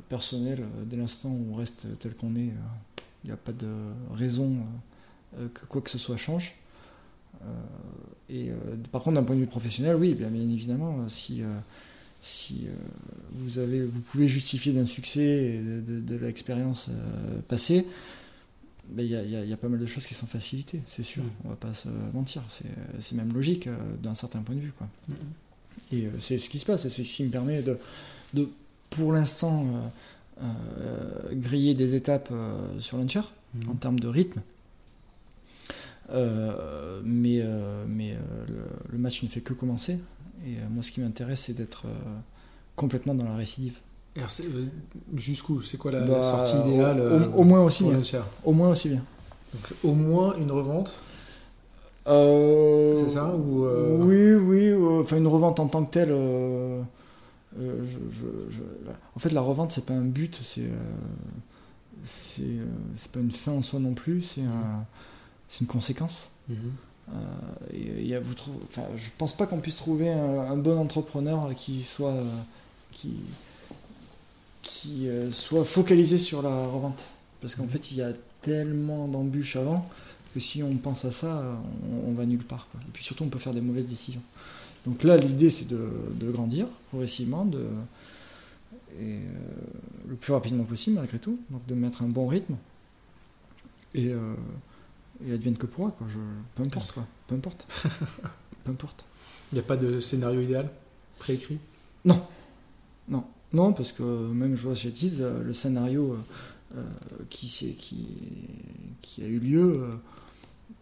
[0.09, 2.51] personnel, dès l'instant où on reste tel qu'on est
[3.23, 3.67] il n'y a pas de
[4.13, 4.57] raison
[5.37, 6.55] euh, que quoi que ce soit change.
[7.41, 7.45] Euh,
[8.29, 8.55] et euh,
[8.91, 11.41] par contre, d'un point de vue professionnel, oui, bien, évidemment, si,
[12.21, 12.67] si
[13.31, 16.89] vous, avez, vous pouvez justifier d'un succès et de, l'expérience
[17.47, 17.85] passée,
[18.97, 19.09] il
[19.49, 21.29] y, a pas mal de choses qui sont facilitées, c'est sûr, mm.
[21.45, 23.67] on va pas se mentir, c'est même logique
[24.01, 24.73] d'un certain point de vue.
[24.77, 24.87] Quoi.
[25.91, 27.77] Et c'est ce qui se passe, et c'est ce qui me permet de,
[28.33, 28.47] de
[28.91, 29.65] pour l'instant,
[30.41, 33.21] euh, griller des étapes euh, sur Launcher
[33.53, 33.69] mhm.
[33.69, 34.41] en termes de rythme.
[36.09, 37.43] Euh, mais
[37.87, 38.17] mais
[38.91, 39.99] le, match ne fait que commencer.
[40.45, 41.85] Et moi, ce qui m'intéresse, c'est d'être
[42.75, 43.77] complètement dans la récidive.
[45.15, 45.61] Jusqu'où?
[45.61, 48.01] C'est quoi la, bah, sortie idéale au, moins aussi bien.
[48.43, 49.03] Au moins aussi bien.
[49.53, 50.99] Donc, au moins une revente?
[52.05, 53.65] C'est ça ou
[54.05, 54.73] Oui, oui.
[55.01, 56.11] Enfin, une revente en tant que telle
[57.59, 57.85] euh,
[59.15, 60.65] en fait, la revente, c'est pas un but, c'est euh,
[62.39, 64.41] euh, c'est pas une fin en soi non plus, c'est
[65.61, 66.31] une conséquence.
[66.49, 66.57] Mhm.
[67.73, 71.53] et, y a, vous trouve, enfin, je pense pas qu'on puisse trouver un, bon entrepreneur
[71.55, 72.15] qui soit
[72.91, 73.15] qui,
[74.63, 77.09] qui soit focalisé sur la revente.
[77.41, 77.69] Parce qu'en mhm.
[77.69, 79.87] fait, il y a tellement d'embûches avant
[80.33, 81.59] que si on pense à ça,
[82.07, 82.67] on, va nulle part.
[82.75, 84.21] Et puis surtout, on peut faire des mauvaises décisions.
[84.85, 87.65] Donc là, l'idée, c'est de, grandir progressivement, de,
[88.99, 89.19] et, euh,
[90.07, 92.55] le plus rapidement possible, malgré tout, donc de mettre un bon rythme.
[93.93, 94.33] Et, euh,
[95.27, 96.07] et advienne que pourra, quoi.
[96.09, 96.17] Je,
[96.55, 97.05] peu importe, quoi.
[97.27, 97.67] Peu importe.
[98.63, 99.05] peu importe.
[99.51, 100.69] Il n'y a pas de scénario idéal
[101.19, 101.59] préécrit?
[102.05, 102.25] Non.
[103.07, 103.25] Non.
[103.53, 106.17] Non, parce que même je vois chez Tiz, euh, le scénario
[106.75, 106.83] euh,
[107.29, 108.07] qui, qui,
[109.01, 109.87] qui, a eu lieu,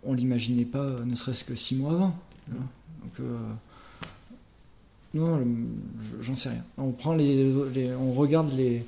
[0.04, 2.16] on l'imaginait pas ne serait-ce que six mois avant.
[2.48, 3.28] Donc,
[5.14, 5.46] non,
[6.22, 6.64] j'en sais rien.
[6.78, 8.86] On prend les, on regarde les,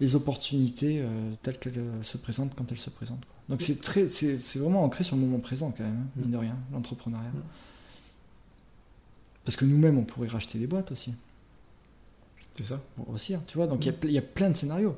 [0.00, 3.24] les opportunités euh, telles qu'elles euh, se présentent quand elles se présentent.
[3.48, 6.36] Donc c'est très, c'est vraiment ancré sur le moment présent quand même, hein, mine de
[6.36, 7.32] rien, l'entrepreneuriat.
[9.44, 11.14] Parce que nous-mêmes, on pourrait racheter des boîtes aussi.
[12.58, 12.80] C'est ça.
[13.06, 13.68] aussi, hein, tu vois.
[13.68, 14.96] Donc il y, a plein de scénarios.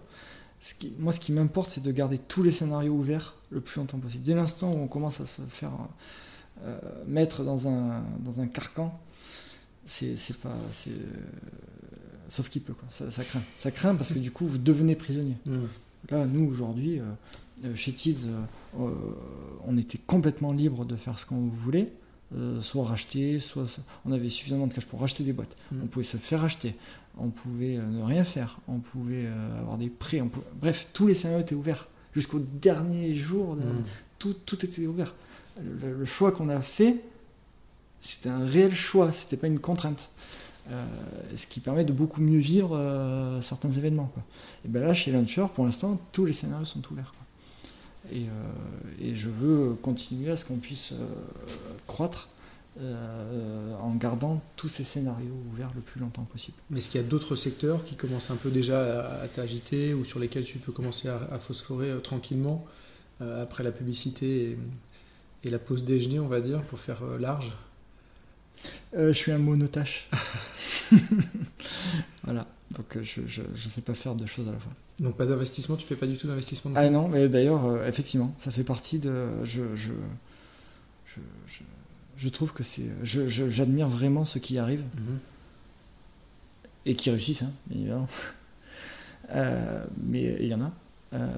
[0.62, 3.78] Ce qui, moi, ce qui m'importe, c'est de garder tous les scénarios ouverts le plus
[3.80, 4.22] longtemps possible.
[4.22, 5.72] Dès l'instant où on commence à se faire
[6.64, 8.98] euh, mettre dans un, dans un carcan,
[9.84, 10.48] c'est pas.
[10.88, 10.90] Euh,
[12.28, 12.88] sauf qu'il peut, quoi.
[12.90, 13.42] Ça, craint.
[13.58, 15.36] Ça craint parce que du coup, vous devenez prisonnier.
[15.44, 15.64] Mm.
[16.08, 18.26] Là, nous, aujourd'hui, euh, chez Tiz,
[18.74, 21.92] on était complètement libre de faire ce qu'on voulait.
[22.60, 25.56] Soit racheter, soit on avait suffisamment de cash pour racheter des boîtes.
[25.72, 25.82] Mm.
[25.82, 26.74] On pouvait se faire acheter,
[27.18, 29.26] on pouvait ne rien faire, on pouvait
[29.58, 30.22] avoir des prêts.
[30.60, 33.56] Bref, tous les scénarios étaient ouverts jusqu'au dernier jour.
[33.56, 33.82] Mm.
[34.18, 35.14] Tout, tout, était ouvert.
[35.60, 36.96] le choix qu'on a fait,
[38.00, 40.10] c'était un réel choix, c'était pas une contrainte.
[40.70, 40.84] Euh,
[41.34, 44.10] ce qui permet de beaucoup mieux vivre euh, certains événements.
[44.64, 47.12] Et ben là, chez Launcher, pour l'instant, tous les scénarios sont ouverts.
[48.12, 50.94] Et, euh, et, je veux continuer à ce qu'on puisse
[51.86, 52.28] croître
[52.78, 56.56] en gardant tous ces scénarios ouverts le plus longtemps possible.
[56.74, 60.18] Est-ce qu'il y a d'autres secteurs qui commencent un peu déjà à, t'agiter ou sur
[60.18, 62.64] lesquels tu peux commencer à, phosphorer tranquillement
[63.20, 64.58] après la publicité et,
[65.44, 67.52] et, la pause déjeuner, on va dire, pour faire large?
[68.96, 70.08] Euh, je suis un monotache.
[72.24, 72.46] voilà.
[72.76, 74.72] Donc euh, je ne sais pas faire deux choses à la fois.
[75.00, 78.34] Donc pas d'investissement, tu fais pas du tout d'investissement Ah non, mais d'ailleurs, euh, effectivement,
[78.38, 79.28] ça fait partie de.
[79.44, 79.92] Je, je,
[81.06, 81.20] je,
[82.16, 82.84] je trouve que c'est.
[83.02, 84.84] J'admire vraiment ceux qui y arrivent.
[84.94, 85.18] Mhm.
[86.86, 88.08] Et qui réussissent, hein, évidemment.
[89.32, 90.72] Euh, mais il y en a.
[91.12, 91.28] Euh,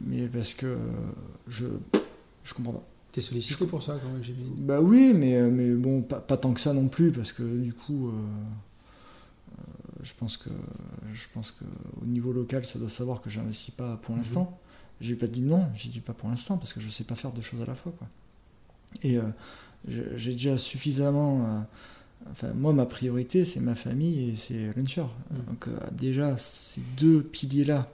[0.00, 0.76] mais parce que
[1.46, 1.66] je,
[2.42, 2.84] je comprends pas.
[3.16, 6.52] T'es sollicité pour ça quand même, j'imagine Bah oui, mais, mais bon, pas, pas, tant
[6.52, 8.12] que ça non plus, parce que du coup,
[10.02, 10.50] je pense que
[11.14, 11.64] je pense que
[12.02, 14.42] au niveau local, ça doit savoir que j'investis pas pour l'instant.
[14.42, 17.14] Mm J'ai pas dit non, j'ai dit pas pour l'instant, parce que je sais pas
[17.14, 17.92] faire deux choses à la fois.
[17.98, 18.06] Quoi.
[19.02, 19.18] Et
[19.88, 21.66] j'ai déjà suffisamment
[22.30, 25.06] Enfin, moi, ma priorité, c'est ma famille et c'est Launcher.
[25.30, 25.36] Mm.
[25.44, 27.88] Donc, euh, déjà, ces deux piliers-là,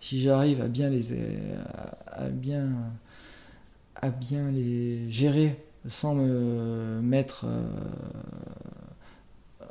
[0.00, 1.12] si j'arrive à bien les,
[2.06, 2.68] à, bien,
[4.02, 7.64] à bien les gérer sans me mettre euh,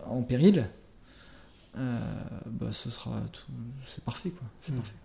[0.07, 0.67] en péril,
[1.77, 1.99] euh,
[2.45, 3.21] bah, ce sera
[3.85, 4.47] c'est parfait quoi.
[4.59, 4.77] C'est mm.
[4.77, 4.95] parfait.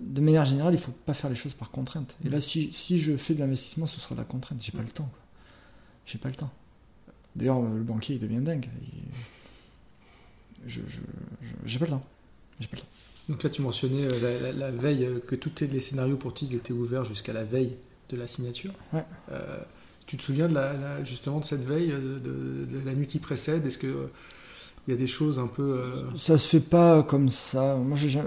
[0.00, 2.18] de manière générale, il faut pas faire les choses par contrainte.
[2.24, 2.42] Et là, mm.
[2.42, 4.62] si, si je fais de l'investissement, ce sera la contrainte.
[4.62, 5.10] J'ai pas le temps.
[6.04, 6.50] J'ai pas le temps.
[7.36, 8.68] D'ailleurs, le banquier, il devient dingue.
[10.66, 10.80] Je,
[11.64, 12.04] j'ai pas le temps.
[12.60, 12.88] J'ai pas le temps.
[13.32, 16.74] Donc là, tu mentionnais euh, la, veille, euh, que tous les scénarios pour Teeds étaient
[16.74, 17.76] ouverts jusqu'à la veille
[18.10, 18.72] de la signature.
[18.92, 19.06] Ouais.
[19.30, 19.56] Euh,
[20.04, 23.64] tu te souviens de la, justement de cette veille, de, la nuit qui précède?
[23.64, 24.08] Est-ce que
[24.86, 25.80] il y a des choses un peu...
[26.14, 27.76] Ça se fait pas comme ça.
[27.76, 28.18] Moi, je,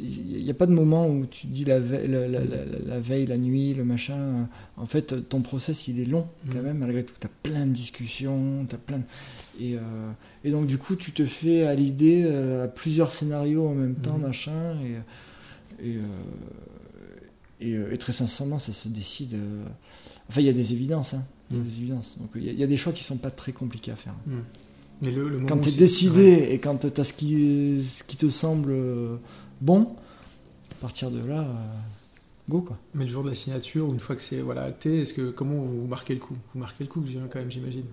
[0.00, 3.74] il n'y a pas de moment où tu dis la, veille, la, veille, la nuit,
[3.74, 4.48] le machin.
[4.76, 6.62] En fait, ton process, il est long quand mm.
[6.62, 7.14] même, malgré tout.
[7.20, 9.02] Tu as plein de discussions, as plein
[9.60, 9.80] et, euh,
[10.44, 13.94] et, donc, du coup, tu te fais à l'idée euh, à plusieurs scénarios en même
[13.94, 14.22] temps, mm.
[14.22, 14.76] machin.
[14.82, 15.98] Et, et,
[17.76, 19.36] euh, et, très sincèrement, ça se décide.
[20.28, 21.14] Enfin, il y a des évidences.
[21.14, 21.62] Hein, mm.
[21.62, 22.18] des évidences.
[22.18, 24.14] Donc, il y, a des choix qui sont pas très compliqués à faire.
[25.02, 28.30] Mais le, quand tu es décidé et quand tu as ce qui, ce qui te
[28.30, 28.74] semble
[29.60, 29.96] bon,
[30.72, 31.54] à partir de là, euh,
[32.48, 32.78] go quoi.
[32.94, 35.56] Mais le jour de la signature, une fois que c'est voilà, acté, est-ce que comment
[35.56, 36.36] vous marquez le coup?
[36.54, 37.84] Vous marquez le coup quand même, j'imagine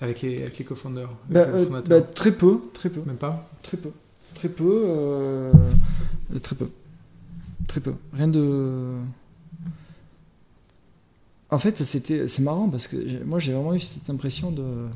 [0.00, 3.02] avec les, avec les co-founders bah, euh, bah, Très peu, très peu.
[3.06, 3.48] Même pas?
[3.62, 3.90] Très peu.
[4.34, 4.82] Très peu.
[4.86, 5.52] Euh,
[6.42, 6.70] très peu.
[7.66, 7.94] Très peu.
[8.12, 8.98] Rien de.
[11.50, 14.88] En fait, c'était, c'est marrant parce que moi j'ai vraiment eu cette impression de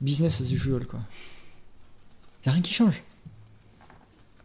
[0.00, 1.00] business as usual quoi.
[2.40, 3.02] Il n'y a rien qui change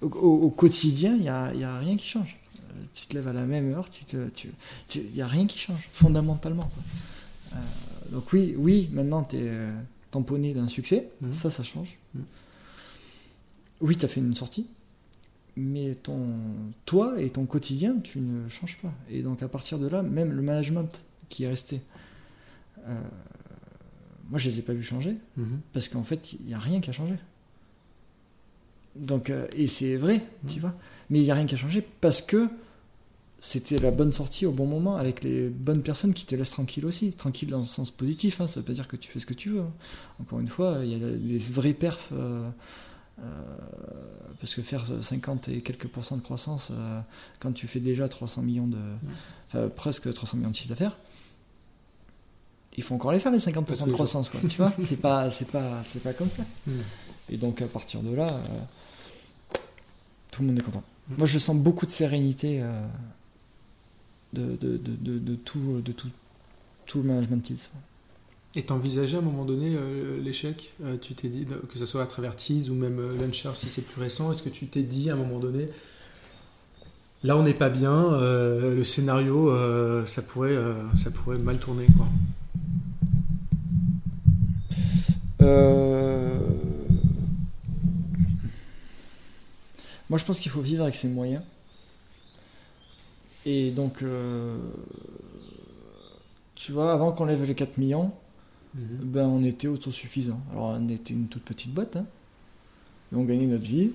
[0.04, 2.38] au, quotidien, il n'y a, y a, rien qui change.
[2.60, 5.88] Euh, tu te lèves à la même heure, il tu n'y a rien qui change,
[5.92, 6.70] fondamentalement.
[7.54, 7.58] Euh,
[8.12, 9.72] donc oui, oui, maintenant tu es euh,
[10.12, 11.34] tamponné d'un succès, mmh.
[11.34, 11.98] ça, ça change.
[12.14, 12.22] Mmh.
[13.82, 14.68] Oui, tu as fait une sortie,
[15.56, 16.26] mais ton,
[16.86, 18.94] toi et ton quotidien, tu ne changes pas.
[19.10, 21.82] Et donc à partir de là, même le management qui est resté,
[24.30, 25.44] moi je les ai pas vus changer, mmh.
[25.74, 27.16] parce qu'en fait, il n'y a rien qui a changé.
[28.96, 30.74] Donc, euh, et c'est vrai, tu vois.
[31.10, 32.48] Mais il n'y a rien qui a changé parce que
[33.40, 36.86] c'était la bonne sortie au bon moment avec les bonnes personnes qui te laissent tranquille
[36.86, 37.12] aussi.
[37.12, 39.34] Tranquille dans le sens positif, hein, ça veut pas dire que tu fais ce que
[39.34, 39.62] tu veux.
[39.62, 39.72] Hein.
[40.22, 42.10] Encore une fois, il y a des vrais perfs.
[42.14, 42.50] Euh,
[43.20, 43.24] euh,
[44.40, 46.72] parce que faire 50 et quelques pourcents de croissance
[47.40, 48.80] quand tu fais déjà 300 millions de.
[49.48, 50.98] Enfin, presque 300 millions de chiffre d'affaires
[52.76, 55.48] il faut encore les faire les 50% de croissance quoi, tu vois c'est pas c'est
[55.48, 56.72] pas c'est pas comme ça mmh.
[57.32, 58.42] Et donc à partir de là
[60.34, 60.84] tout le monde est content.
[61.18, 62.82] Moi, je sens beaucoup de sérénité euh,
[64.34, 66.08] de, de, de, de, tout, de tout,
[66.88, 67.70] tout le management Tease.
[68.56, 72.02] Et t'envisageais à un moment donné euh, l'échec euh, Tu t'es dit, que ce soit
[72.02, 75.10] à travers Tease ou même Launcher si c'est plus récent, est-ce que tu t'es dit
[75.12, 75.68] à un moment donné,
[77.24, 79.52] là on n'est pas bien, le scénario,
[80.08, 80.58] ça, pourrait,
[81.02, 82.08] ça pourrait mal tourner quoi?
[90.14, 91.42] Moi, je pense qu'il faut vivre avec ses moyens.
[93.48, 94.60] Et donc, euh,
[96.54, 98.12] tu vois, avant qu'on lève les 4 millions,
[98.76, 98.86] mhm.
[99.06, 100.40] ben, on était autosuffisant.
[100.52, 102.06] Alors, on était une toute petite boîte, hein.
[103.12, 103.90] on gagnait notre vie,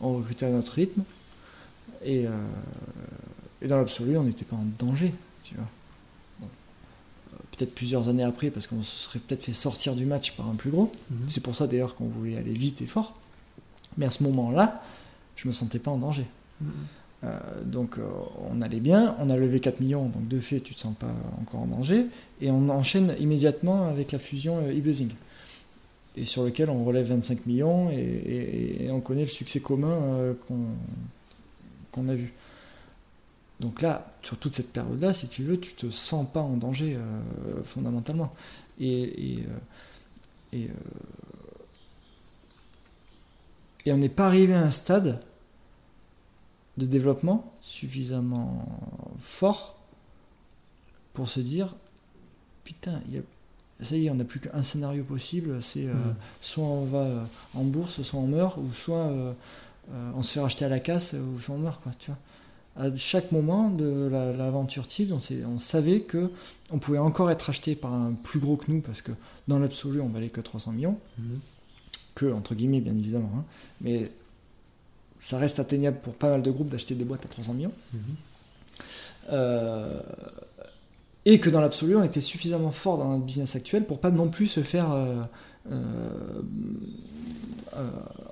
[0.00, 1.04] on recrutait à notre rythme,
[2.04, 2.30] et, euh,
[3.60, 5.68] et dans l'absolu, on n'était pas en danger, tu vois.
[6.42, 6.46] Euh,
[7.52, 10.56] peut-être plusieurs années après, parce qu'on se serait peut-être fait sortir du match par un
[10.56, 10.92] plus gros.
[11.12, 11.30] Mhm.
[11.30, 13.16] C'est pour ça d'ailleurs qu'on voulait aller vite et fort.
[13.96, 14.82] Mais à ce moment-là,
[15.42, 16.26] je me sentais pas en danger.
[16.62, 16.68] Mm-hmm.
[17.24, 18.02] Euh, donc euh,
[18.50, 21.14] on allait bien, on a levé 4 millions, donc de fait tu te sens pas
[21.40, 22.06] encore en danger,
[22.40, 25.10] et on enchaîne immédiatement avec la fusion euh, e-buzzing,
[26.16, 30.34] et sur lequel on relève 25 millions, et, on connaît le succès commun
[31.92, 32.32] qu'on a vu.
[33.60, 36.98] Donc là, sur toute cette période-là, si tu veux, tu te sens pas en danger
[37.64, 38.34] fondamentalement.
[38.80, 39.38] Et,
[40.52, 40.68] et,
[43.86, 45.20] et on n'est pas arrivé à un stade
[46.78, 48.66] de développement suffisamment
[49.18, 49.76] fort
[51.12, 51.74] pour se dire
[52.64, 53.00] putain,
[53.80, 56.14] ça y est, on n'a plus qu'un scénario possible, c'est euh, Mhm.
[56.40, 59.32] soit on va euh, en bourse, soit on meurt, ou soit euh,
[60.14, 62.18] on se fait racheter à la casse, ou soit on meurt, quoi, tu vois.
[62.74, 66.30] À chaque moment de la- l'aventure Tease, on, on savait que
[66.70, 69.12] on pouvait encore être acheté par un plus gros que nous, parce que
[69.48, 71.40] dans l'absolu, on valait que 300 millions, Mhm.
[72.14, 73.44] que, entre guillemets, bien évidemment, hein.
[73.82, 74.10] mais
[75.22, 77.72] ça reste atteignable pour pas mal de groupes d'acheter des boîtes à 300 millions.
[77.94, 78.00] Mhm.
[79.30, 80.00] Euh,
[81.24, 84.28] et que dans l'absolu, on était suffisamment fort dans notre business actuel pour pas non
[84.28, 85.22] plus se faire euh,
[85.70, 86.10] euh,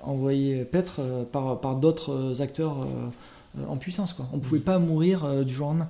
[0.03, 0.99] envoyer paître
[1.31, 2.85] par, par d'autres acteurs
[3.69, 4.11] en puissance.
[4.11, 4.27] Quoi.
[4.33, 5.89] On pouvait pas mourir du jour au lendemain,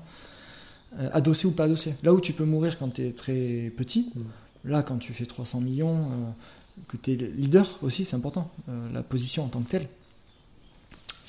[1.13, 1.95] adossé ou pas adossé.
[2.03, 4.13] Là où tu peux mourir quand tu es très petit,
[4.65, 6.07] là quand tu fais 300 millions,
[6.87, 8.51] que tu es leader aussi, c'est important,
[8.93, 9.87] la position en tant que telle.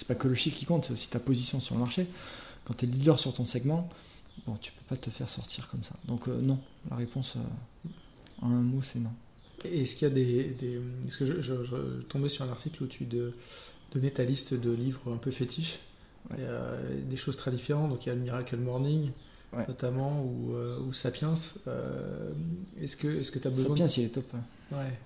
[0.02, 2.08] C'est pas que le chiffre qui compte, c'est aussi ta position sur le marché.
[2.64, 3.88] Quand tu es leader sur ton segment,
[4.48, 5.94] bon, tu peux pas te faire sortir comme ça.
[6.06, 6.58] Donc euh, non,
[6.90, 7.88] la réponse euh,
[8.40, 9.12] en un mot, c'est non.
[9.64, 10.44] Et Est-ce qu'il y a des.
[10.58, 13.32] des- Est-ce que je, je- je tombais sur un article où tu de,
[13.94, 15.78] donnais ta liste de livres un peu fétiches
[16.30, 16.36] Ouais.
[16.38, 16.76] Il y a
[17.08, 17.90] des choses très différentes.
[17.90, 19.10] Donc il y a le Miracle Morning,
[19.52, 19.64] Ouais.
[19.68, 21.34] notamment, ou, euh, ou Sapiens.
[21.68, 22.32] Euh,
[22.80, 23.76] est-ce que tu as besoin.
[23.76, 24.24] Sapiens, il est top.
[24.34, 24.40] hein.
[24.72, 24.76] de...
[24.78, 24.98] Ouais.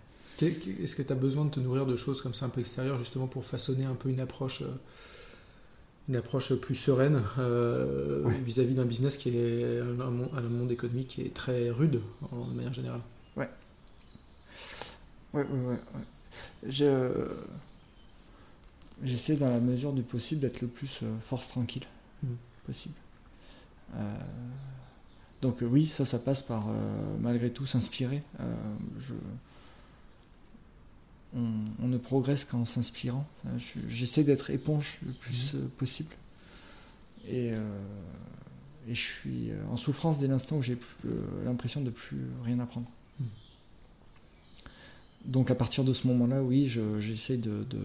[0.43, 2.99] Est-ce que tu as besoin de te nourrir de choses comme ça un peu extérieures,
[2.99, 4.62] justement pour façonner un peu une approche.
[4.62, 4.74] euh,
[6.09, 10.70] une approche plus sereine euh, vis-à-vis d'un business qui est un, un monde- un monde
[10.70, 13.01] économique qui est très rude en de manière générale?
[13.37, 13.51] Ouais,
[15.34, 15.68] ouais, ouais.
[15.70, 15.78] ouais.
[16.68, 17.11] Je...
[19.03, 21.82] J'essaie dans la mesure du possible d'être le plus euh, force tranquille
[22.22, 22.28] Mm.
[22.64, 22.95] possible.
[23.97, 24.14] Euh,
[25.43, 26.72] Donc oui, ça, ça passe par euh,
[27.20, 28.22] malgré tout s'inspirer.
[29.01, 29.12] Je...
[31.35, 31.49] on,
[31.83, 33.27] on ne progresse qu'en s'inspirant.
[33.57, 36.14] Je- J'essaie d'être éponge le plus euh, possible.
[37.29, 37.81] Et, euh,
[38.89, 41.11] et je suis euh, en souffrance dès l'instant où j'ai plus,
[41.45, 42.89] l'impression de plus rien apprendre.
[43.18, 43.24] Mm.
[45.27, 47.81] Donc à partir de ce moment-là, oui, je- j'essaie de, de-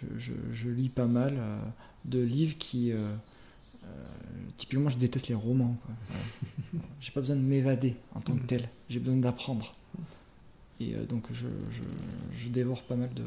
[0.00, 1.58] je, je- je lis pas mal euh,
[2.04, 3.14] de livres qui, euh,
[4.56, 5.76] typiquement, je déteste les romans.
[5.86, 6.84] Voilà.
[7.00, 8.68] j'ai pas besoin de m'évader en tant que tel.
[8.90, 9.74] J'ai besoin d'apprendre.
[10.80, 11.82] Et euh, donc je, je,
[12.34, 13.22] je dévore pas mal de,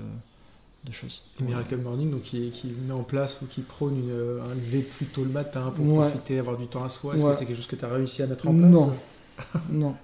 [0.86, 1.24] de choses.
[1.40, 4.82] Et Miracle Morning, donc qui, qui met en place ou qui prône une, un lever
[4.82, 5.98] plus tôt le matin pour Ouais.
[6.10, 7.16] profiter, avoir du temps à soi.
[7.16, 7.32] Est-ce Ouais.
[7.32, 8.94] que c'est quelque chose que tu as réussi à mettre en place Non.
[9.72, 9.96] Non,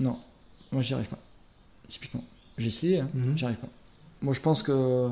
[0.00, 0.18] non,
[0.72, 1.18] moi j'y arrive pas.
[1.86, 2.24] Typiquement,
[2.58, 3.36] j'ai essayé, hein, Mhm.
[3.38, 3.68] j'y arrive pas.
[4.22, 5.10] Moi je pense que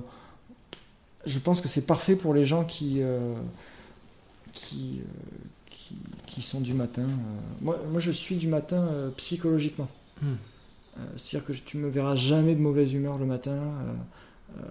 [1.27, 3.35] je pense que c'est parfait pour les gens qui euh,
[4.53, 5.05] qui, euh,
[5.71, 5.97] qui
[6.27, 7.03] qui sont du matin.
[7.03, 7.41] euh.
[7.61, 9.89] Moi, moi je suis du matin psychologiquement.
[10.23, 10.37] Mhm.
[10.99, 13.53] Euh, C'est-à-dire que tu me verras jamais de mauvaise humeur le matin.
[13.53, 13.95] euh,
[14.59, 14.63] euh,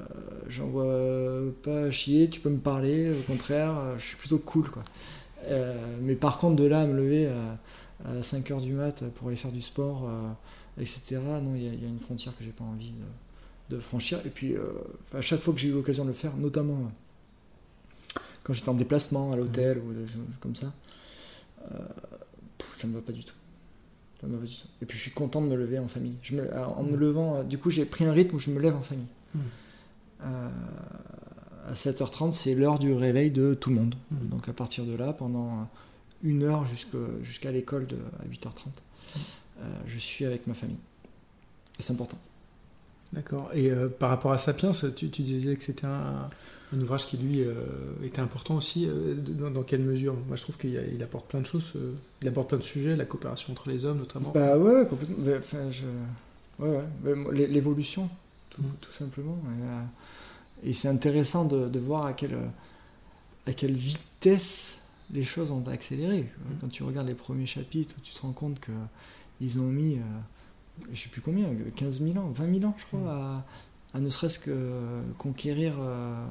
[0.47, 4.69] J'en vois pas chier, tu peux me parler, au contraire, euh, je suis plutôt cool
[4.69, 4.84] quoi.
[5.47, 7.57] Euh, mais par contre, de là à me lever à,
[8.09, 10.09] à 5h du mat pour aller faire du sport,
[10.80, 12.91] etc., non, il y, a- il y a une frontière que j'ai pas envie
[13.69, 14.19] de, de franchir.
[14.26, 14.55] Et puis,
[15.13, 16.91] à chaque fois que j'ai eu l'occasion de le faire, notamment
[18.43, 20.67] quand j'étais en déplacement à l'hôtel ou des choses comme ça,
[22.78, 23.36] ça me va pas du tout.
[24.22, 24.67] Ça me va pas du tout.
[24.82, 26.15] Et puis, je suis content de me lever en famille.
[26.22, 28.51] Je me, alors, en me levant, euh, du coup, j'ai pris un rythme où je
[28.51, 29.07] me lève en famille.
[29.34, 29.39] Mm.
[30.24, 30.49] Euh,
[31.69, 33.95] à 7h30, c'est l'heure du réveil de tout le monde.
[34.11, 34.30] Mm.
[34.30, 35.67] Donc à partir de là, pendant
[36.24, 37.88] une heure jusqu'à l'école
[38.19, 38.67] à 8h30,
[39.61, 40.78] euh, je suis avec ma famille.
[41.80, 42.17] Et c'est important.
[43.14, 43.49] D'accord.
[43.53, 46.30] Et euh, par rapport à Sapiens, tu, tu disais que c'était un,
[46.74, 47.53] un ouvrage qui, lui, euh,
[48.03, 48.88] était important aussi.
[48.88, 50.16] euh, dans, dans quelle mesure?
[50.28, 51.74] Moi, je trouve qu'il apporte plein de choses.
[52.22, 54.32] il aborde plein de sujets, la coopération entre les hommes, notamment.
[54.34, 55.18] Bah ouais, complètement.
[55.38, 55.86] Enfin, je...
[56.64, 58.09] ouais, L'évolution,
[58.49, 58.66] tout, Mm.
[58.80, 59.38] tout simplement.
[60.64, 62.38] Et, et c'est intéressant de, de voir à quelle,
[63.45, 64.80] à quelle vitesse
[65.14, 66.22] les choses ont accéléré.
[66.22, 66.53] Mm.
[66.62, 68.72] Quand tu regardes les premiers chapitres, tu te rends compte que
[69.41, 69.97] ils ont mis,
[70.91, 73.07] je sais plus combien, 15 000 ans, 20 000 ans, je crois, Mm.
[73.07, 73.45] à,
[73.93, 76.26] à ne serait-ce que conquérir euh,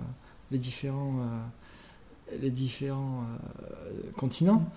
[0.50, 4.68] les différents, euh, les différents euh, continents.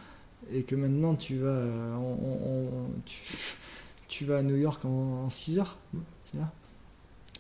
[0.51, 1.55] Et que maintenant, tu vas,
[1.97, 3.22] on- tu,
[4.09, 5.78] tu vas à New York en, 6 heures.
[5.93, 5.99] Mm.
[6.26, 6.51] C'est là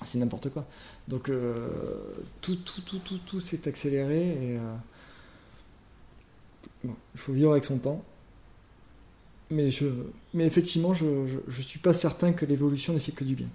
[0.05, 0.65] C'est n'importe quoi.
[1.07, 1.29] Donc,
[2.41, 4.21] tout, tout, tout, tout, tout s'est accéléré.
[4.53, 4.59] Et,
[6.83, 8.03] bon, il faut vivre avec son temps.
[9.53, 9.85] Mais, je,
[10.33, 13.47] mais effectivement, je ne suis pas certain que l'évolution n'ait fait que du bien.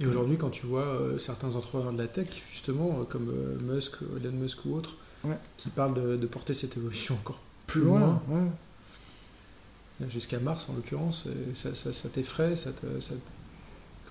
[0.00, 3.58] Et aujourd'hui, quand tu vois euh, certains entrepreneurs de la tech, justement, euh, comme euh,
[3.74, 5.36] Musk, Elon Musk ou autres, Ouais.
[5.58, 8.38] qui parlent de, de porter cette évolution encore Plus loin, loin,
[10.00, 10.08] ouais.
[10.08, 13.12] jusqu'à Mars en l'occurrence, ça, ça, ça t'effraie ça te- ça-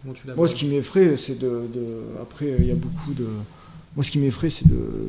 [0.01, 3.28] Comment tu Moi, ce qui m'effraie, c'est de, de- Après, il y a beaucoup de.
[3.95, 5.07] Moi, ce qui m'effraie, c'est de.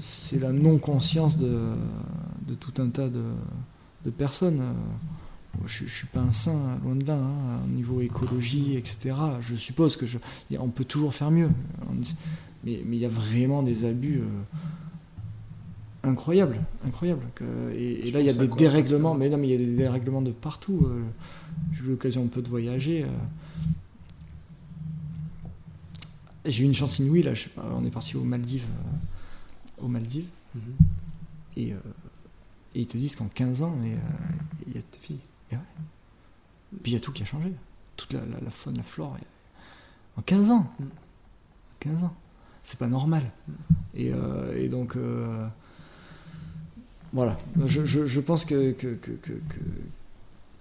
[0.00, 1.58] C'est la non-conscience de,
[2.48, 3.22] de tout un tas de,
[4.04, 4.62] de personnes.
[5.66, 9.14] je, ne suis pas un saint, loin de là, hein, au niveau écologie, etc.
[9.40, 10.18] Je suppose que je,
[10.58, 11.50] on peut toujours faire mieux.
[12.64, 17.26] Mais il y a vraiment des abus euh, incroyables, incroyables.
[17.74, 20.22] et, là, il y a des dérèglements, mais non, mais il y a des dérèglements
[20.22, 20.86] de partout.
[20.86, 21.02] Euh.
[21.72, 23.02] J'ai eu l'occasion un peu de voyager.
[23.04, 23.08] Euh.
[26.44, 28.66] J'ai eu une chance inouïe, là, je sais pas, on est parti aux Maldives.
[29.80, 30.26] aux Maldives.
[30.54, 30.62] Mhm.
[31.56, 31.74] Et,
[32.74, 33.76] et, ils te disent qu'en 15 ans,
[34.66, 35.20] il y a tes filles.
[36.82, 37.52] Puis il y a tout qui a changé.
[37.96, 39.16] Toute la, faune, la flore.
[40.16, 40.66] En 15 ans.
[41.80, 42.04] 15 mm.
[42.04, 42.14] ans.
[42.62, 43.22] C'est pas normal.
[43.46, 43.52] Mm.
[43.98, 44.96] Euh, et, donc.
[44.96, 45.46] Euh,
[47.12, 47.36] voilà.
[47.66, 48.74] Je, pense que,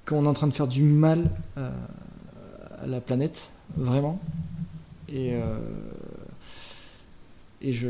[0.06, 1.72] qu'on est en train de faire du mal euh,
[2.82, 4.20] à la planète, vraiment.
[5.08, 5.34] Et,
[7.62, 7.90] et je,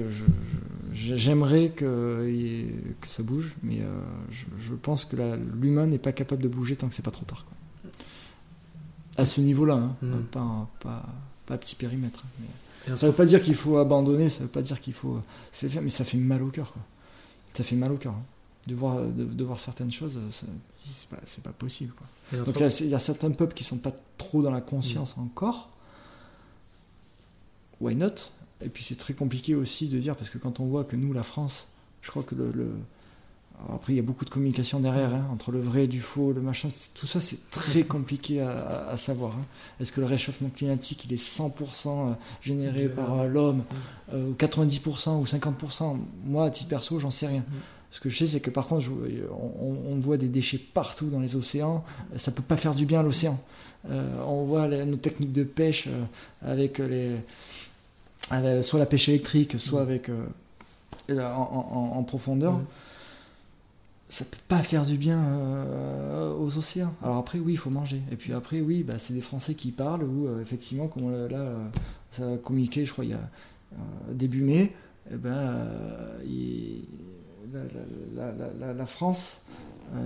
[0.94, 2.66] j'aimerais que,
[3.00, 3.80] que ça bouge, mais
[4.30, 5.16] je, pense que
[5.62, 7.46] l'humain n'est pas capable de bouger tant que c'est pas trop tard
[9.18, 9.96] à ce niveau-là, hein.
[10.02, 10.24] mm.
[10.32, 11.06] pas, pas,
[11.46, 12.24] pas, petit périmètre.
[12.90, 12.96] Hein.
[12.96, 15.22] ça ne veut pas dire qu'il faut abandonner, ça ne veut pas dire qu'il faut.
[15.82, 16.74] mais ça fait mal au cœur.
[17.54, 18.14] Ça fait mal au cœur.
[18.14, 18.24] Hein.
[18.68, 21.94] De, voir, de, voir certaines choses, c'est pas, pas possible.
[22.32, 25.70] Donc il y, a certains peuples qui sont pas trop dans la conscience encore.
[27.80, 28.30] Why not?
[28.64, 31.14] Et puis c'est très compliqué aussi de dire, parce que quand on voit que nous,
[31.14, 31.70] la France,
[32.02, 32.72] je crois que le
[33.70, 36.34] après, il y a beaucoup de communication derrière, hein, entre le vrai et du faux,
[36.34, 39.34] le machin, tout ça c'est très compliqué à, savoir.
[39.34, 39.46] Hein.
[39.80, 43.64] Est-ce que le réchauffement climatique il est 100% euh, généré par euh, l'homme,
[44.14, 47.44] euh, ou 90% ou 50% Moi, à titre perso, j'en sais rien.
[47.92, 48.88] Ce que je sais, c'est que par contre,
[49.30, 51.84] on, voit des déchets partout dans les océans,
[52.16, 53.38] ça peut pas faire du bien à l'océan.
[53.90, 55.90] on voit nos techniques de pêche
[56.42, 57.10] avec les.
[58.62, 60.10] Soit la pêche électrique, soit avec.
[61.10, 62.60] en, profondeur
[64.12, 66.94] ça peut pas faire du bien euh, aux océans.
[67.02, 68.02] Alors après, oui, il faut manger.
[68.12, 71.38] Et puis après, oui, bah, c'est des Français qui parlent, ou euh, effectivement, comme là,
[71.38, 71.68] euh,
[72.12, 73.30] ça a communiqué, je crois, il y a
[74.12, 74.74] début mai,
[75.10, 75.56] eh ben,
[78.14, 79.44] la, France,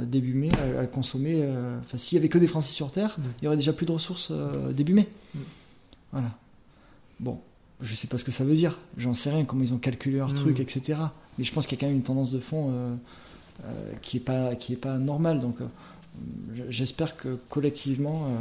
[0.03, 0.49] début mai,
[0.79, 1.43] a, consommé.
[1.79, 3.23] Enfin, s'il y avait que des Français sur Terre, mm.
[3.41, 4.31] il y aurait déjà plus de ressources
[4.71, 5.07] début mai.
[5.33, 5.39] Mm.
[6.11, 6.31] Voilà.
[7.19, 7.39] Bon,
[7.81, 10.17] je sais pas ce que ça veut dire, j'en sais rien, comment ils ont calculé
[10.17, 10.35] leur mm.
[10.35, 10.99] truc, etc.
[11.37, 12.71] Mais je pense qu'il y a quand même une tendance de fond
[13.63, 15.39] euh, qui n'est pas, qui est pas normal.
[15.39, 15.65] Donc euh,
[16.69, 18.37] j'espère que collectivement, euh,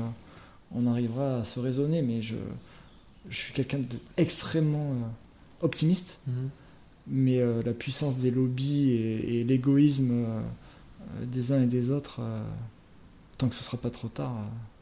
[0.75, 2.35] on arrivera à se raisonner, mais je,
[3.29, 3.81] je suis quelqu'un
[4.17, 4.93] d'extrêmement
[5.63, 6.19] optimiste.
[6.27, 6.51] Mhm.
[7.07, 10.25] Mais la puissance des lobbies et, l'égoïsme
[11.23, 12.23] des uns et des autres,
[13.37, 14.35] tant que ce ne sera pas trop tard.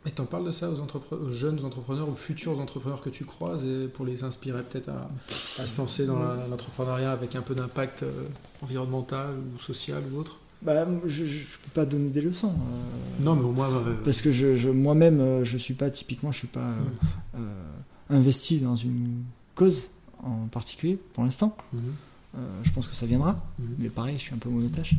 [0.04, 3.86] Et t'en parles de ça aux, jeunes entrepreneurs, aux futurs entrepreneurs que tu croises, et
[3.86, 6.18] pour les inspirer peut-être à, se lancer dans
[6.50, 8.10] l'entrepreneuriat avec un peu d'impact euh,
[8.62, 10.38] environnemental ou social ou autre?
[10.60, 12.48] Bah, je ne peux pas donner des leçons.
[12.48, 13.68] Euh, non, mais au moins.
[14.04, 16.68] parce que je, moi-même, euh, je suis pas typiquement, je suis pas
[18.10, 19.22] investi dans une
[19.54, 19.90] cause
[20.22, 21.56] en particulier pour l'instant.
[21.72, 21.80] Mhm.
[22.64, 23.66] je pense que ça viendra, mhm.
[23.78, 24.96] mais pareil, je suis un peu monotache.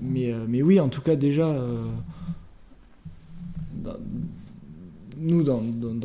[0.00, 1.56] mais, mais oui, en tout cas, déjà
[5.18, 5.60] nous, dans,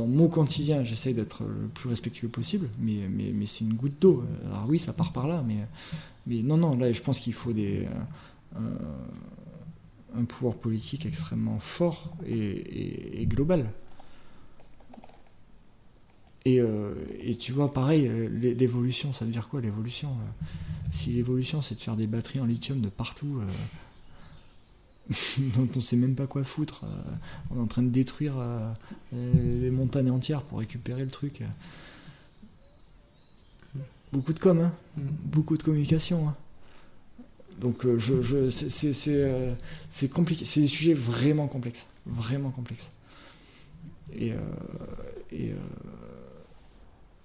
[0.08, 4.24] mon quotidien, j'essaie d'être le plus respectueux possible, mais, mais, mais c'est une goutte d'eau.
[4.48, 5.66] Alors oui, ça part par là, mais,
[6.28, 7.88] mais non, non, là, je pense qu'il faut des,
[8.56, 8.60] euh,
[10.18, 13.70] un pouvoir politique extrêmement fort et, global.
[16.46, 18.10] Et, euh, et, tu vois, pareil,
[18.40, 20.10] l'évolution, ça veut dire quoi l'évolution?
[20.92, 23.46] Si l'évolution, c'est de faire des batteries en lithium de partout, euh,
[25.56, 26.84] dont on sait même pas quoi foutre.
[26.84, 26.88] Euh,
[27.52, 28.74] on est en train de détruire euh,
[29.14, 31.44] les montagnes entières pour récupérer le truc.
[34.12, 34.74] Beaucoup de com, hein.
[34.98, 35.02] mm.
[35.26, 36.28] beaucoup de communication.
[36.28, 36.36] Hein.
[37.60, 38.50] Donc euh, je, je
[39.90, 42.90] c'est compliqué, c'est des sujets vraiment complexes, vraiment complexes.
[44.18, 44.34] Et,
[45.32, 45.54] et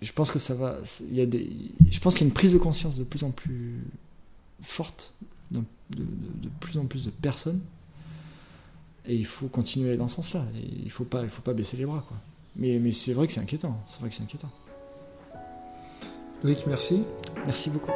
[0.01, 0.79] je pense que ça va,
[1.09, 1.51] il y a des,
[1.91, 3.85] je pense qu'il y a une prise de conscience de plus en plus
[4.63, 5.15] forte
[5.97, 7.61] de, de, plus en plus de personnes.
[9.07, 10.45] Et il faut continuer dans ce sens-là.
[10.55, 12.05] Il ne faut pas, il faut pas baisser les bras.
[12.07, 12.17] Quoi.
[12.57, 13.83] Mais, mais c'est vrai que c'est inquiétant.
[13.87, 14.51] C'est vrai que c'est inquiétant.
[16.45, 17.03] Loïc, merci.
[17.45, 17.93] Merci beaucoup.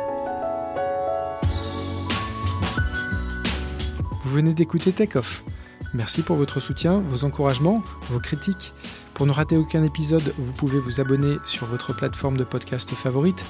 [4.25, 5.45] Vous venez d'écouter Take Off.
[5.93, 8.73] Merci pour votre soutien, vos encouragements, vos critiques.
[9.15, 13.41] Pour ne rater aucun épisode, vous pouvez vous abonner sur votre plateforme de podcast favorite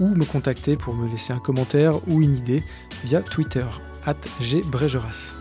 [0.00, 2.62] ou me contacter pour me laisser un commentaire ou une idée
[3.04, 3.66] via Twitter,
[4.06, 5.34] at gbregeras.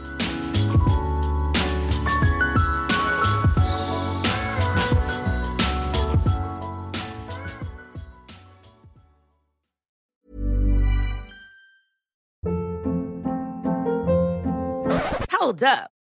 [15.52, 16.01] Hold up.